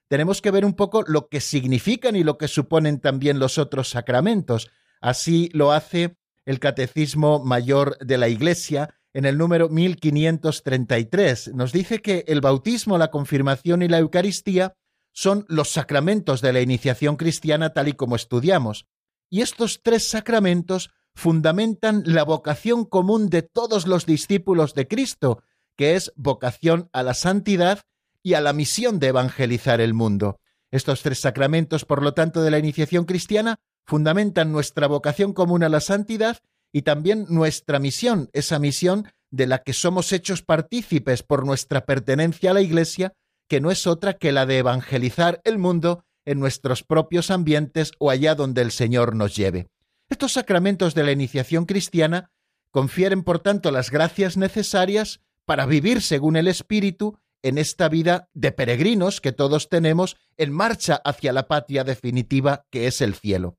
[0.08, 3.88] tenemos que ver un poco lo que significan y lo que suponen también los otros
[3.88, 4.68] sacramentos.
[5.00, 11.54] Así lo hace el Catecismo Mayor de la Iglesia en el número 1533.
[11.54, 14.74] Nos dice que el bautismo, la confirmación y la Eucaristía
[15.12, 18.86] son los sacramentos de la iniciación cristiana tal y como estudiamos.
[19.28, 25.42] Y estos tres sacramentos fundamentan la vocación común de todos los discípulos de Cristo,
[25.76, 27.80] que es vocación a la santidad
[28.22, 30.40] y a la misión de evangelizar el mundo.
[30.70, 35.68] Estos tres sacramentos, por lo tanto, de la iniciación cristiana, fundamentan nuestra vocación común a
[35.68, 36.38] la santidad
[36.72, 42.50] y también nuestra misión, esa misión de la que somos hechos partícipes por nuestra pertenencia
[42.50, 43.14] a la Iglesia
[43.50, 48.08] que no es otra que la de evangelizar el mundo en nuestros propios ambientes o
[48.08, 49.68] allá donde el Señor nos lleve.
[50.08, 52.30] Estos sacramentos de la iniciación cristiana
[52.70, 58.52] confieren, por tanto, las gracias necesarias para vivir según el Espíritu en esta vida de
[58.52, 63.58] peregrinos que todos tenemos en marcha hacia la patria definitiva que es el cielo.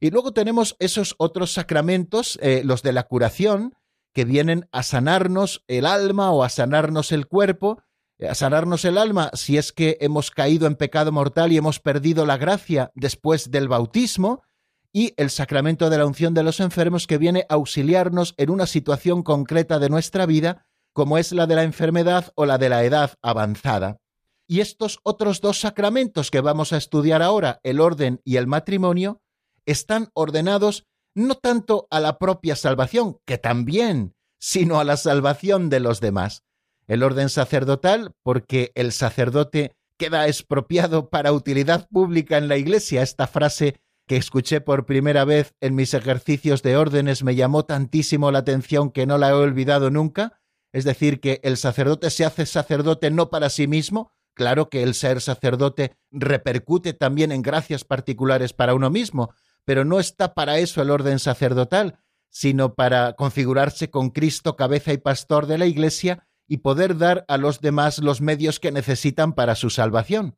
[0.00, 3.74] Y luego tenemos esos otros sacramentos, eh, los de la curación,
[4.14, 7.82] que vienen a sanarnos el alma o a sanarnos el cuerpo,
[8.32, 12.36] sanarnos el alma si es que hemos caído en pecado mortal y hemos perdido la
[12.36, 14.42] gracia después del bautismo,
[14.92, 18.66] y el sacramento de la unción de los enfermos que viene a auxiliarnos en una
[18.66, 22.84] situación concreta de nuestra vida, como es la de la enfermedad o la de la
[22.84, 23.98] edad avanzada.
[24.48, 29.20] Y estos otros dos sacramentos que vamos a estudiar ahora, el orden y el matrimonio,
[29.66, 35.80] están ordenados no tanto a la propia salvación, que también, sino a la salvación de
[35.80, 36.47] los demás
[36.88, 43.02] el orden sacerdotal porque el sacerdote queda expropiado para utilidad pública en la Iglesia.
[43.02, 48.32] Esta frase que escuché por primera vez en mis ejercicios de órdenes me llamó tantísimo
[48.32, 50.40] la atención que no la he olvidado nunca.
[50.72, 54.94] Es decir, que el sacerdote se hace sacerdote no para sí mismo, claro que el
[54.94, 59.34] ser sacerdote repercute también en gracias particulares para uno mismo,
[59.64, 61.98] pero no está para eso el orden sacerdotal,
[62.30, 67.36] sino para configurarse con Cristo cabeza y pastor de la Iglesia y poder dar a
[67.36, 70.36] los demás los medios que necesitan para su salvación.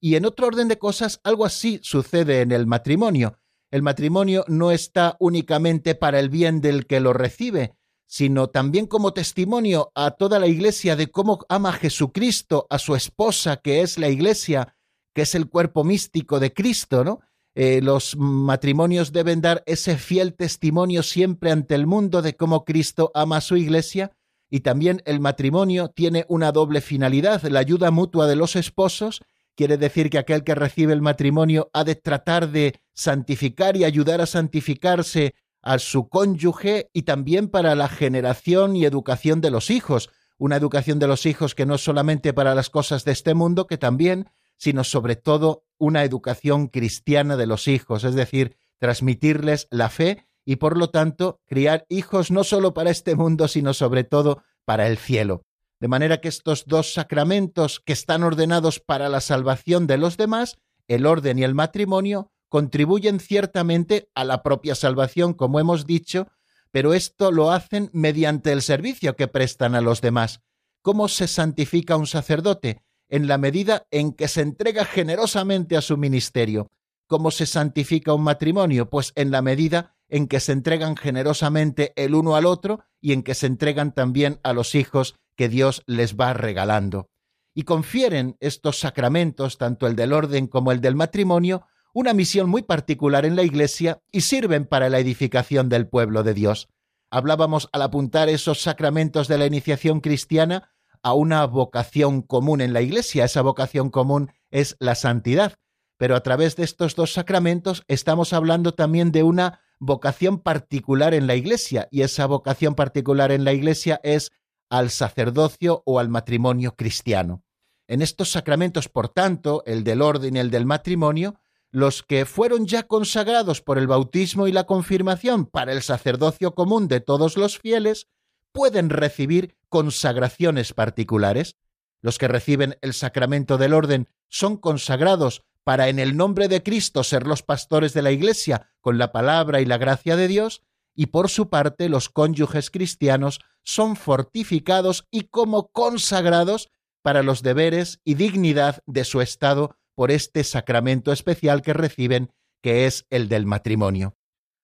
[0.00, 3.38] Y en otro orden de cosas, algo así sucede en el matrimonio.
[3.70, 9.12] El matrimonio no está únicamente para el bien del que lo recibe, sino también como
[9.12, 14.08] testimonio a toda la iglesia de cómo ama Jesucristo a su esposa, que es la
[14.08, 14.74] iglesia,
[15.14, 17.20] que es el cuerpo místico de Cristo, ¿no?
[17.54, 23.10] eh, los matrimonios deben dar ese fiel testimonio siempre ante el mundo de cómo Cristo
[23.14, 24.12] ama a su iglesia
[24.50, 29.22] y también el matrimonio tiene una doble finalidad, la ayuda mutua de los esposos,
[29.54, 34.20] quiere decir que aquel que recibe el matrimonio ha de tratar de santificar y ayudar
[34.20, 40.10] a santificarse a su cónyuge y también para la generación y educación de los hijos,
[40.38, 43.66] una educación de los hijos que no es solamente para las cosas de este mundo,
[43.66, 49.90] que también, sino sobre todo una educación cristiana de los hijos, es decir, transmitirles la
[49.90, 54.42] fe y por lo tanto criar hijos no solo para este mundo, sino sobre todo
[54.64, 55.42] para el cielo.
[55.80, 60.58] De manera que estos dos sacramentos que están ordenados para la salvación de los demás,
[60.88, 66.28] el orden y el matrimonio, contribuyen ciertamente a la propia salvación, como hemos dicho,
[66.70, 70.40] pero esto lo hacen mediante el servicio que prestan a los demás.
[70.82, 72.82] ¿Cómo se santifica un sacerdote?
[73.08, 76.70] En la medida en que se entrega generosamente a su ministerio.
[77.06, 78.88] ¿Cómo se santifica un matrimonio?
[78.88, 83.22] Pues en la medida en que se entregan generosamente el uno al otro y en
[83.22, 87.08] que se entregan también a los hijos que Dios les va regalando.
[87.54, 92.62] Y confieren estos sacramentos, tanto el del orden como el del matrimonio, una misión muy
[92.62, 96.68] particular en la Iglesia y sirven para la edificación del pueblo de Dios.
[97.10, 100.70] Hablábamos al apuntar esos sacramentos de la iniciación cristiana
[101.02, 103.24] a una vocación común en la Iglesia.
[103.24, 105.54] Esa vocación común es la santidad.
[105.96, 111.26] Pero a través de estos dos sacramentos estamos hablando también de una vocación particular en
[111.26, 114.30] la Iglesia, y esa vocación particular en la Iglesia es
[114.68, 117.42] al sacerdocio o al matrimonio cristiano.
[117.88, 121.40] En estos sacramentos, por tanto, el del orden y el del matrimonio,
[121.72, 126.86] los que fueron ya consagrados por el bautismo y la confirmación para el sacerdocio común
[126.86, 128.06] de todos los fieles,
[128.52, 131.56] pueden recibir consagraciones particulares.
[132.00, 137.04] Los que reciben el sacramento del orden son consagrados para en el nombre de Cristo
[137.04, 140.62] ser los pastores de la Iglesia con la palabra y la gracia de Dios,
[140.94, 146.70] y por su parte los cónyuges cristianos son fortificados y como consagrados
[147.02, 152.32] para los deberes y dignidad de su estado por este sacramento especial que reciben,
[152.62, 154.16] que es el del matrimonio.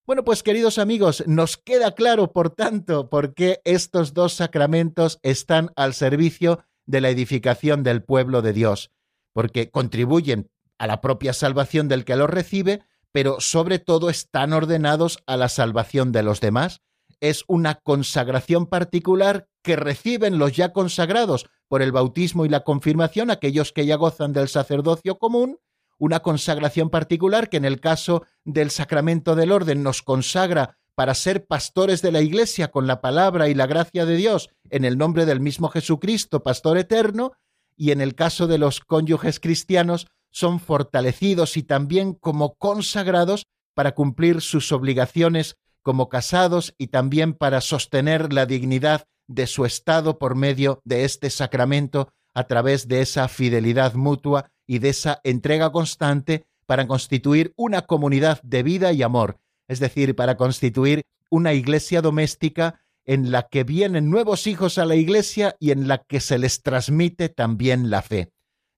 [0.06, 5.72] Bueno, pues queridos amigos, nos queda claro, por tanto, por qué estos dos sacramentos están
[5.74, 8.92] al servicio de la edificación del pueblo de Dios,
[9.32, 15.22] porque contribuyen a la propia salvación del que los recibe, pero sobre todo están ordenados
[15.26, 16.82] a la salvación de los demás.
[17.20, 23.30] Es una consagración particular que reciben los ya consagrados por el bautismo y la confirmación,
[23.30, 25.58] aquellos que ya gozan del sacerdocio común,
[25.98, 31.46] una consagración particular que en el caso del sacramento del orden nos consagra para ser
[31.46, 35.26] pastores de la Iglesia con la palabra y la gracia de Dios en el nombre
[35.26, 37.32] del mismo Jesucristo, pastor eterno,
[37.76, 40.06] y en el caso de los cónyuges cristianos
[40.36, 47.62] son fortalecidos y también como consagrados para cumplir sus obligaciones como casados y también para
[47.62, 53.28] sostener la dignidad de su estado por medio de este sacramento a través de esa
[53.28, 59.38] fidelidad mutua y de esa entrega constante para constituir una comunidad de vida y amor,
[59.68, 64.96] es decir, para constituir una iglesia doméstica en la que vienen nuevos hijos a la
[64.96, 68.28] iglesia y en la que se les transmite también la fe.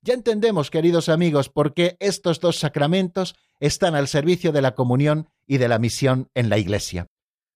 [0.01, 5.29] Ya entendemos, queridos amigos, por qué estos dos sacramentos están al servicio de la comunión
[5.47, 7.09] y de la misión en la iglesia.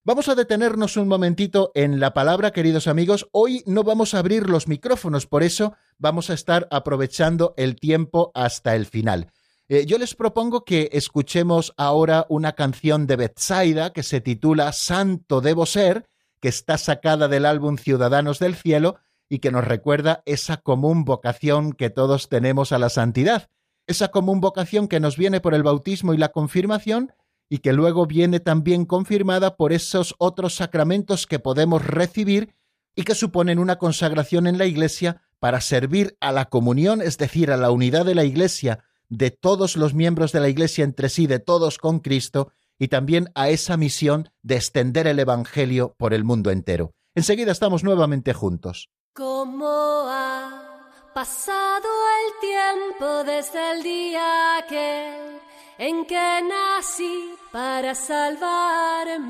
[0.05, 3.29] Vamos a detenernos un momentito en la palabra, queridos amigos.
[3.31, 8.33] Hoy no vamos a abrir los micrófonos, por eso vamos a estar aprovechando el tiempo
[8.35, 9.31] hasta el final.
[9.69, 15.41] Eh, yo les propongo que escuchemos ahora una canción de Bethsaida que se titula Santo
[15.41, 16.09] debo ser,
[16.41, 18.97] que está sacada del álbum Ciudadanos del Cielo
[19.33, 23.49] y que nos recuerda esa común vocación que todos tenemos a la santidad,
[23.87, 27.15] esa común vocación que nos viene por el bautismo y la confirmación
[27.49, 32.55] y que luego viene también confirmada por esos otros sacramentos que podemos recibir
[32.95, 37.51] y que suponen una consagración en la Iglesia para servir a la comunión, es decir,
[37.51, 41.27] a la unidad de la Iglesia, de todos los miembros de la Iglesia entre sí,
[41.27, 46.23] de todos con Cristo, y también a esa misión de extender el Evangelio por el
[46.23, 46.93] mundo entero.
[47.15, 48.91] Enseguida estamos nuevamente juntos.
[49.15, 51.89] ¿Cómo ha pasado
[52.19, 55.39] el tiempo desde el día que
[55.77, 59.29] en que nací para salvarme.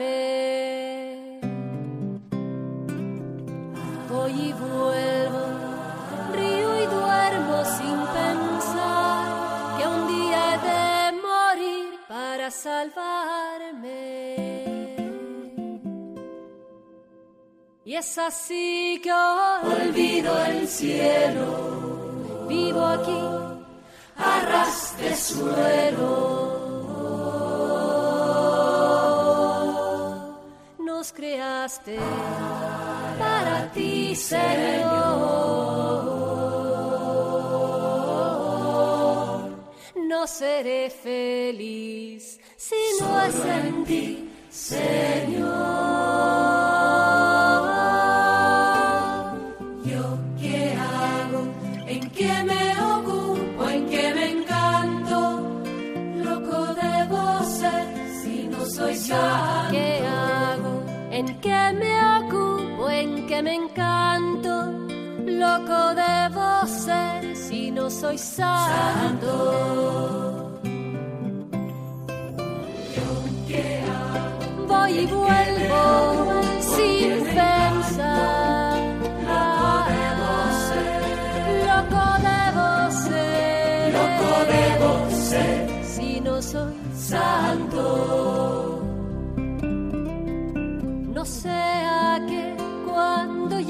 [4.09, 5.47] Voy y vuelvo,
[6.33, 14.42] río y duermo sin pensar que un día he de morir para salvarme.
[17.85, 23.19] Y es así que olvido el cielo, vivo aquí,
[24.17, 26.63] arras de suelo.
[30.79, 31.99] Nos creaste
[33.19, 35.43] para ti, Señor.
[40.07, 46.42] No seré feliz si no es en ti, Señor.
[63.33, 64.53] Qué me encanto?
[65.25, 69.31] Loco debo ser si no soy santo.
[74.69, 75.83] Voy y vuelvo
[76.75, 78.77] sin pensar.
[81.69, 82.71] Loco debo
[83.07, 83.93] ser.
[83.99, 84.91] Loco debo
[85.31, 85.85] ser.
[85.85, 88.42] Si no soy santo.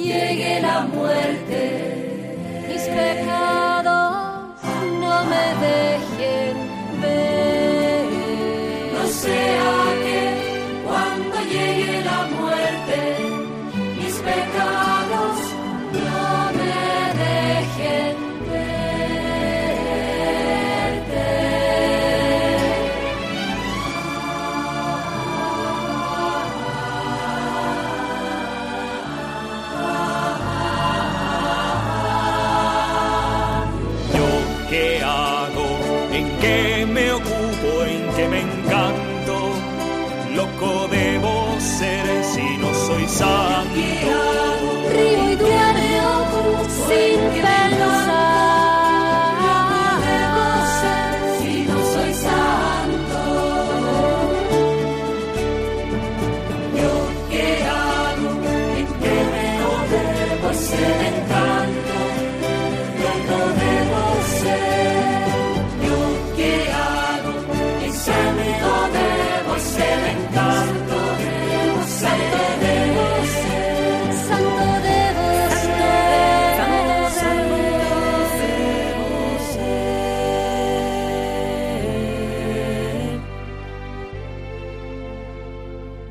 [0.03, 2.02] Llegue la muerte,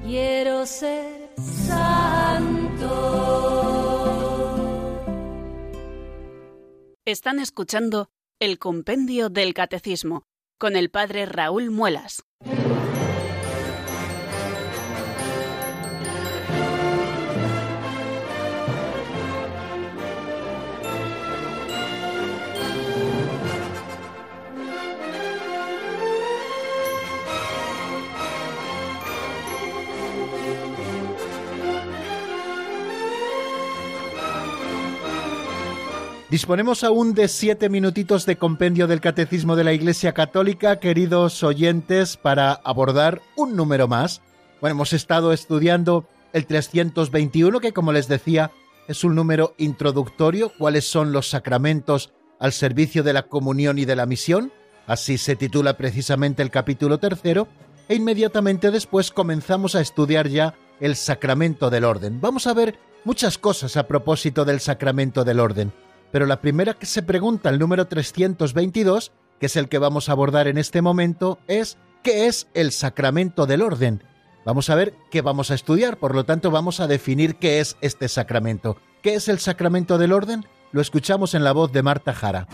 [0.03, 2.91] Quiero ser santo.
[7.05, 10.23] Están escuchando el Compendio del Catecismo
[10.57, 12.23] con el Padre Raúl Muelas.
[36.31, 42.15] Disponemos aún de siete minutitos de compendio del Catecismo de la Iglesia Católica, queridos oyentes,
[42.15, 44.21] para abordar un número más.
[44.61, 48.51] Bueno, hemos estado estudiando el 321, que como les decía,
[48.87, 53.97] es un número introductorio, cuáles son los sacramentos al servicio de la comunión y de
[53.97, 54.53] la misión,
[54.87, 57.49] así se titula precisamente el capítulo tercero,
[57.89, 62.21] e inmediatamente después comenzamos a estudiar ya el sacramento del orden.
[62.21, 65.73] Vamos a ver muchas cosas a propósito del sacramento del orden
[66.11, 70.11] pero la primera que se pregunta, el número 322, que es el que vamos a
[70.11, 74.03] abordar en este momento, es ¿qué es el sacramento del orden?
[74.45, 77.77] Vamos a ver qué vamos a estudiar, por lo tanto vamos a definir qué es
[77.81, 78.77] este sacramento.
[79.01, 80.45] ¿Qué es el sacramento del orden?
[80.71, 82.47] Lo escuchamos en la voz de Marta Jara.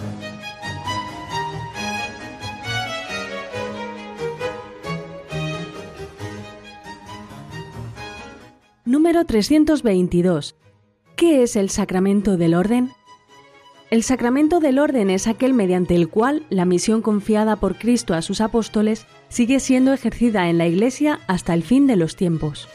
[8.86, 10.56] Número 322.
[11.16, 12.92] ¿Qué es el sacramento del orden?
[13.90, 18.22] El sacramento del orden es aquel mediante el cual la misión confiada por Cristo a
[18.22, 22.68] sus apóstoles sigue siendo ejercida en la Iglesia hasta el fin de los tiempos.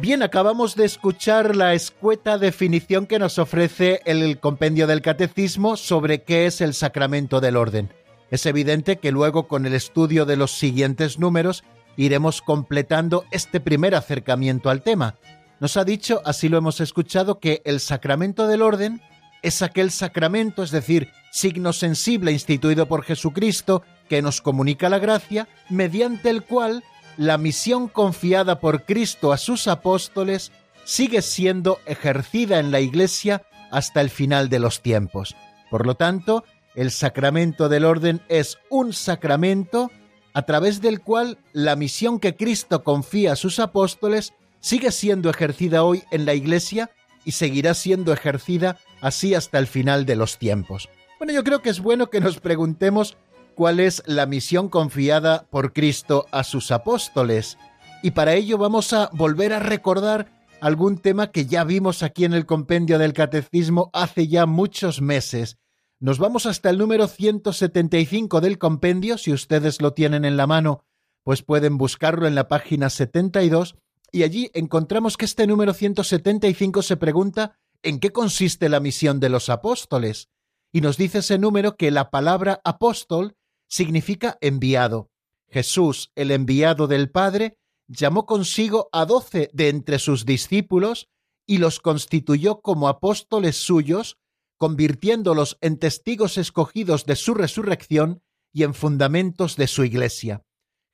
[0.00, 6.22] Bien, acabamos de escuchar la escueta definición que nos ofrece el compendio del catecismo sobre
[6.22, 7.92] qué es el sacramento del orden.
[8.30, 11.64] Es evidente que luego con el estudio de los siguientes números
[11.96, 15.16] iremos completando este primer acercamiento al tema.
[15.60, 19.00] Nos ha dicho, así lo hemos escuchado, que el sacramento del orden
[19.42, 25.48] es aquel sacramento, es decir, signo sensible instituido por Jesucristo que nos comunica la gracia,
[25.68, 26.84] mediante el cual
[27.16, 30.52] la misión confiada por Cristo a sus apóstoles
[30.84, 35.34] sigue siendo ejercida en la Iglesia hasta el final de los tiempos.
[35.70, 39.90] Por lo tanto, el sacramento del orden es un sacramento
[40.34, 45.84] a través del cual la misión que Cristo confía a sus apóstoles sigue siendo ejercida
[45.84, 46.90] hoy en la Iglesia
[47.24, 50.88] y seguirá siendo ejercida así hasta el final de los tiempos.
[51.18, 53.16] Bueno, yo creo que es bueno que nos preguntemos
[53.54, 57.58] cuál es la misión confiada por Cristo a sus apóstoles.
[58.02, 62.32] Y para ello vamos a volver a recordar algún tema que ya vimos aquí en
[62.32, 65.58] el compendio del Catecismo hace ya muchos meses.
[66.02, 70.84] Nos vamos hasta el número 175 del compendio, si ustedes lo tienen en la mano,
[71.22, 73.76] pues pueden buscarlo en la página 72,
[74.10, 79.28] y allí encontramos que este número 175 se pregunta ¿en qué consiste la misión de
[79.28, 80.28] los apóstoles?
[80.72, 83.36] Y nos dice ese número que la palabra apóstol
[83.68, 85.08] significa enviado.
[85.46, 91.10] Jesús, el enviado del Padre, llamó consigo a doce de entre sus discípulos
[91.46, 94.18] y los constituyó como apóstoles suyos,
[94.62, 100.44] convirtiéndolos en testigos escogidos de su resurrección y en fundamentos de su iglesia.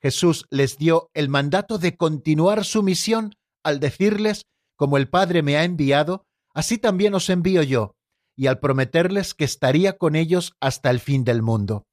[0.00, 5.58] Jesús les dio el mandato de continuar su misión al decirles, como el Padre me
[5.58, 7.94] ha enviado, así también os envío yo,
[8.34, 11.84] y al prometerles que estaría con ellos hasta el fin del mundo.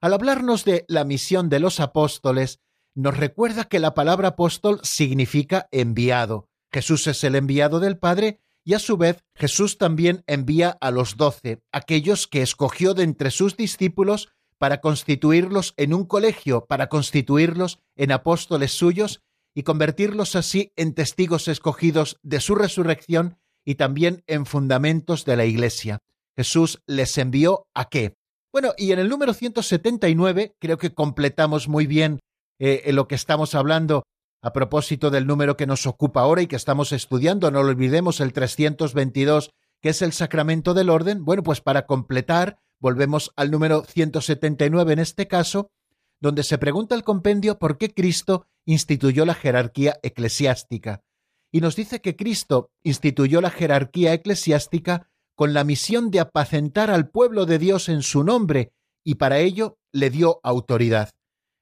[0.00, 2.60] Al hablarnos de la misión de los apóstoles,
[2.94, 6.48] nos recuerda que la palabra apóstol significa enviado.
[6.70, 11.16] Jesús es el enviado del Padre y a su vez Jesús también envía a los
[11.16, 17.78] doce, aquellos que escogió de entre sus discípulos para constituirlos en un colegio, para constituirlos
[17.94, 19.22] en apóstoles suyos
[19.54, 25.44] y convertirlos así en testigos escogidos de su resurrección y también en fundamentos de la
[25.44, 26.00] Iglesia.
[26.36, 28.16] Jesús les envió a qué?
[28.52, 32.18] Bueno, y en el número 179 creo que completamos muy bien
[32.58, 34.02] eh, en lo que estamos hablando
[34.46, 38.20] a propósito del número que nos ocupa ahora y que estamos estudiando, no lo olvidemos,
[38.20, 39.50] el 322,
[39.82, 41.24] que es el sacramento del orden.
[41.24, 45.72] Bueno, pues para completar, volvemos al número 179 en este caso,
[46.20, 51.02] donde se pregunta el compendio por qué Cristo instituyó la jerarquía eclesiástica.
[51.50, 57.10] Y nos dice que Cristo instituyó la jerarquía eclesiástica con la misión de apacentar al
[57.10, 58.72] pueblo de Dios en su nombre,
[59.02, 61.15] y para ello le dio autoridad.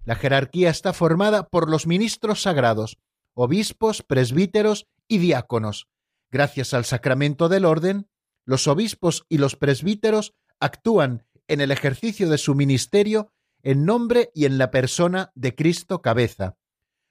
[0.05, 2.99] La jerarquía está formada por los ministros sagrados,
[3.33, 5.89] obispos, presbíteros y diáconos.
[6.31, 8.09] Gracias al sacramento del orden,
[8.45, 13.33] los obispos y los presbíteros actúan en el ejercicio de su ministerio
[13.63, 16.57] en nombre y en la persona de Cristo cabeza.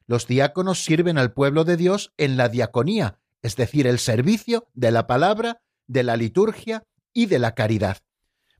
[0.06, 4.92] Los diáconos sirven al pueblo de Dios en la diaconía, es decir, el servicio de
[4.92, 7.98] la palabra de la liturgia y de la caridad.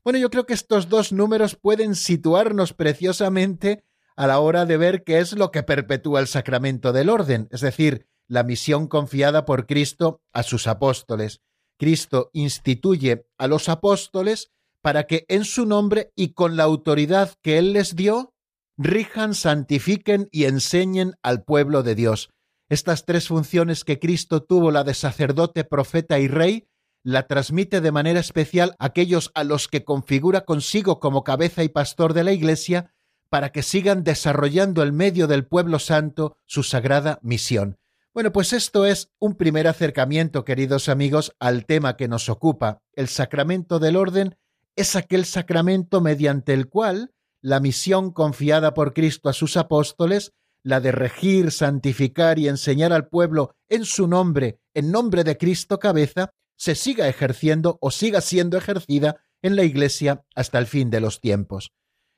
[0.02, 3.84] Bueno, yo creo que estos dos números pueden situarnos preciosamente
[4.16, 7.60] a la hora de ver qué es lo que perpetúa el sacramento del orden, es
[7.60, 11.40] decir, la misión confiada por Cristo a sus apóstoles.
[11.78, 17.58] Cristo instituye a los apóstoles para que en su nombre y con la autoridad que
[17.58, 18.34] Él les dio,
[18.76, 22.30] rijan, santifiquen y enseñen al pueblo de Dios.
[22.68, 26.66] Estas tres funciones que Cristo tuvo, la de sacerdote, profeta y rey,
[27.02, 31.68] la transmite de manera especial a aquellos a los que configura consigo como cabeza y
[31.68, 32.93] pastor de la Iglesia,
[33.34, 37.80] para que sigan desarrollando el medio del pueblo santo su sagrada misión.
[38.12, 42.78] Bueno, pues esto es un primer acercamiento, queridos amigos, al tema que nos ocupa.
[42.92, 44.36] El sacramento del orden
[44.76, 50.32] es aquel sacramento mediante el cual la misión confiada por Cristo a sus apóstoles,
[50.62, 55.80] la de regir, santificar y enseñar al pueblo en su nombre, en nombre de Cristo
[55.80, 61.00] cabeza, se siga ejerciendo o siga siendo ejercida en la Iglesia hasta el fin de
[61.00, 61.72] los tiempos.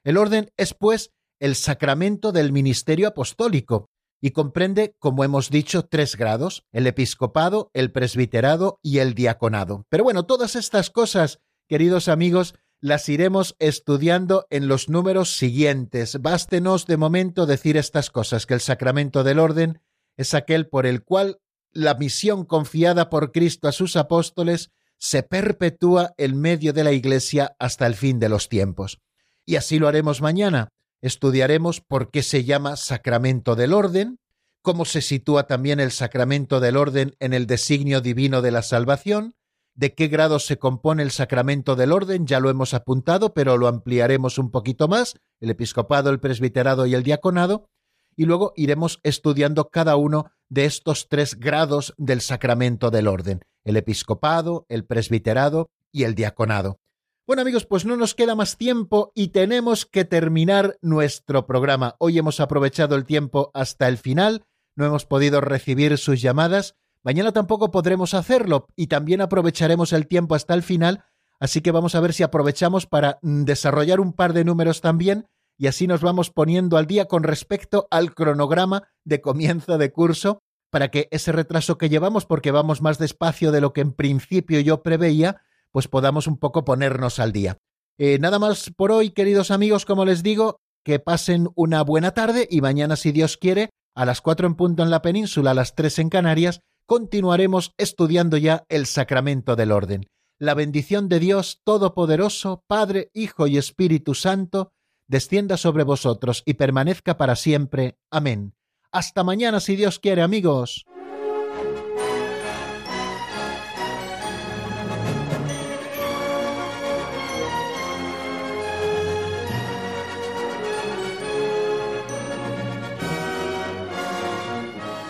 [0.07, 3.91] El orden es, pues, el sacramento del ministerio apostólico
[4.23, 9.85] y comprende, como hemos dicho, tres grados, el episcopado, el presbiterado y el diaconado.
[9.89, 16.23] Pero bueno, todas estas cosas, queridos amigos, las iremos estudiando en los números siguientes.
[16.23, 19.83] Bástenos de momento decir estas cosas, que el sacramento del orden
[20.17, 21.41] es aquel por el cual
[21.73, 27.57] la misión confiada por Cristo a sus apóstoles se perpetúa en medio de la Iglesia
[27.59, 29.01] hasta el fin de los tiempos.
[29.47, 30.69] Y así lo haremos mañana.
[31.01, 34.19] Estudiaremos por qué se llama sacramento del orden,
[34.61, 39.35] cómo se sitúa también el sacramento del orden en el designio divino de la salvación,
[39.77, 43.69] de qué grado se compone el sacramento del orden, ya lo hemos apuntado, pero lo
[43.69, 47.69] ampliaremos un poquito más, el episcopado, el presbiterado y el diaconado,
[48.17, 53.77] y luego iremos estudiando cada uno de estos tres grados del sacramento del orden, el
[53.77, 56.81] episcopado, el presbiterado y el diaconado.
[57.27, 61.97] Bueno amigos, pues no nos queda más tiempo y tenemos que terminar nuestro programa.
[61.99, 64.45] Hoy hemos aprovechado el tiempo hasta el final,
[64.77, 70.37] no hemos podido recibir sus llamadas, mañana tampoco podremos hacerlo y también aprovecharemos el tiempo
[70.37, 71.03] hasta el final
[71.41, 75.27] así que vamos a ver si aprovechamos para mm, desarrollar un par de números también
[75.59, 80.45] y así nos vamos poniendo al día con respecto al cronograma de comienzo de curso
[80.71, 84.61] para que ese retraso que llevamos, porque vamos más despacio de lo que en principio
[84.61, 85.43] yo preveía,
[85.77, 87.59] pues podamos un poco ponernos al día.
[87.99, 92.49] Eh, nada más por hoy, queridos amigos, como les digo, que pasen una buena tarde
[92.51, 95.75] y mañana, si Dios quiere, a las cuatro en punto en la península, a las
[95.75, 100.07] tres en Canarias, continuaremos estudiando ya el sacramento del orden.
[100.39, 104.73] La bendición de Dios Todopoderoso, Padre, Hijo y Espíritu Santo,
[105.09, 107.99] descienda sobre vosotros y permanezca para siempre.
[108.11, 108.55] Amén.
[108.93, 110.87] Hasta mañana si Dios quiere, amigos.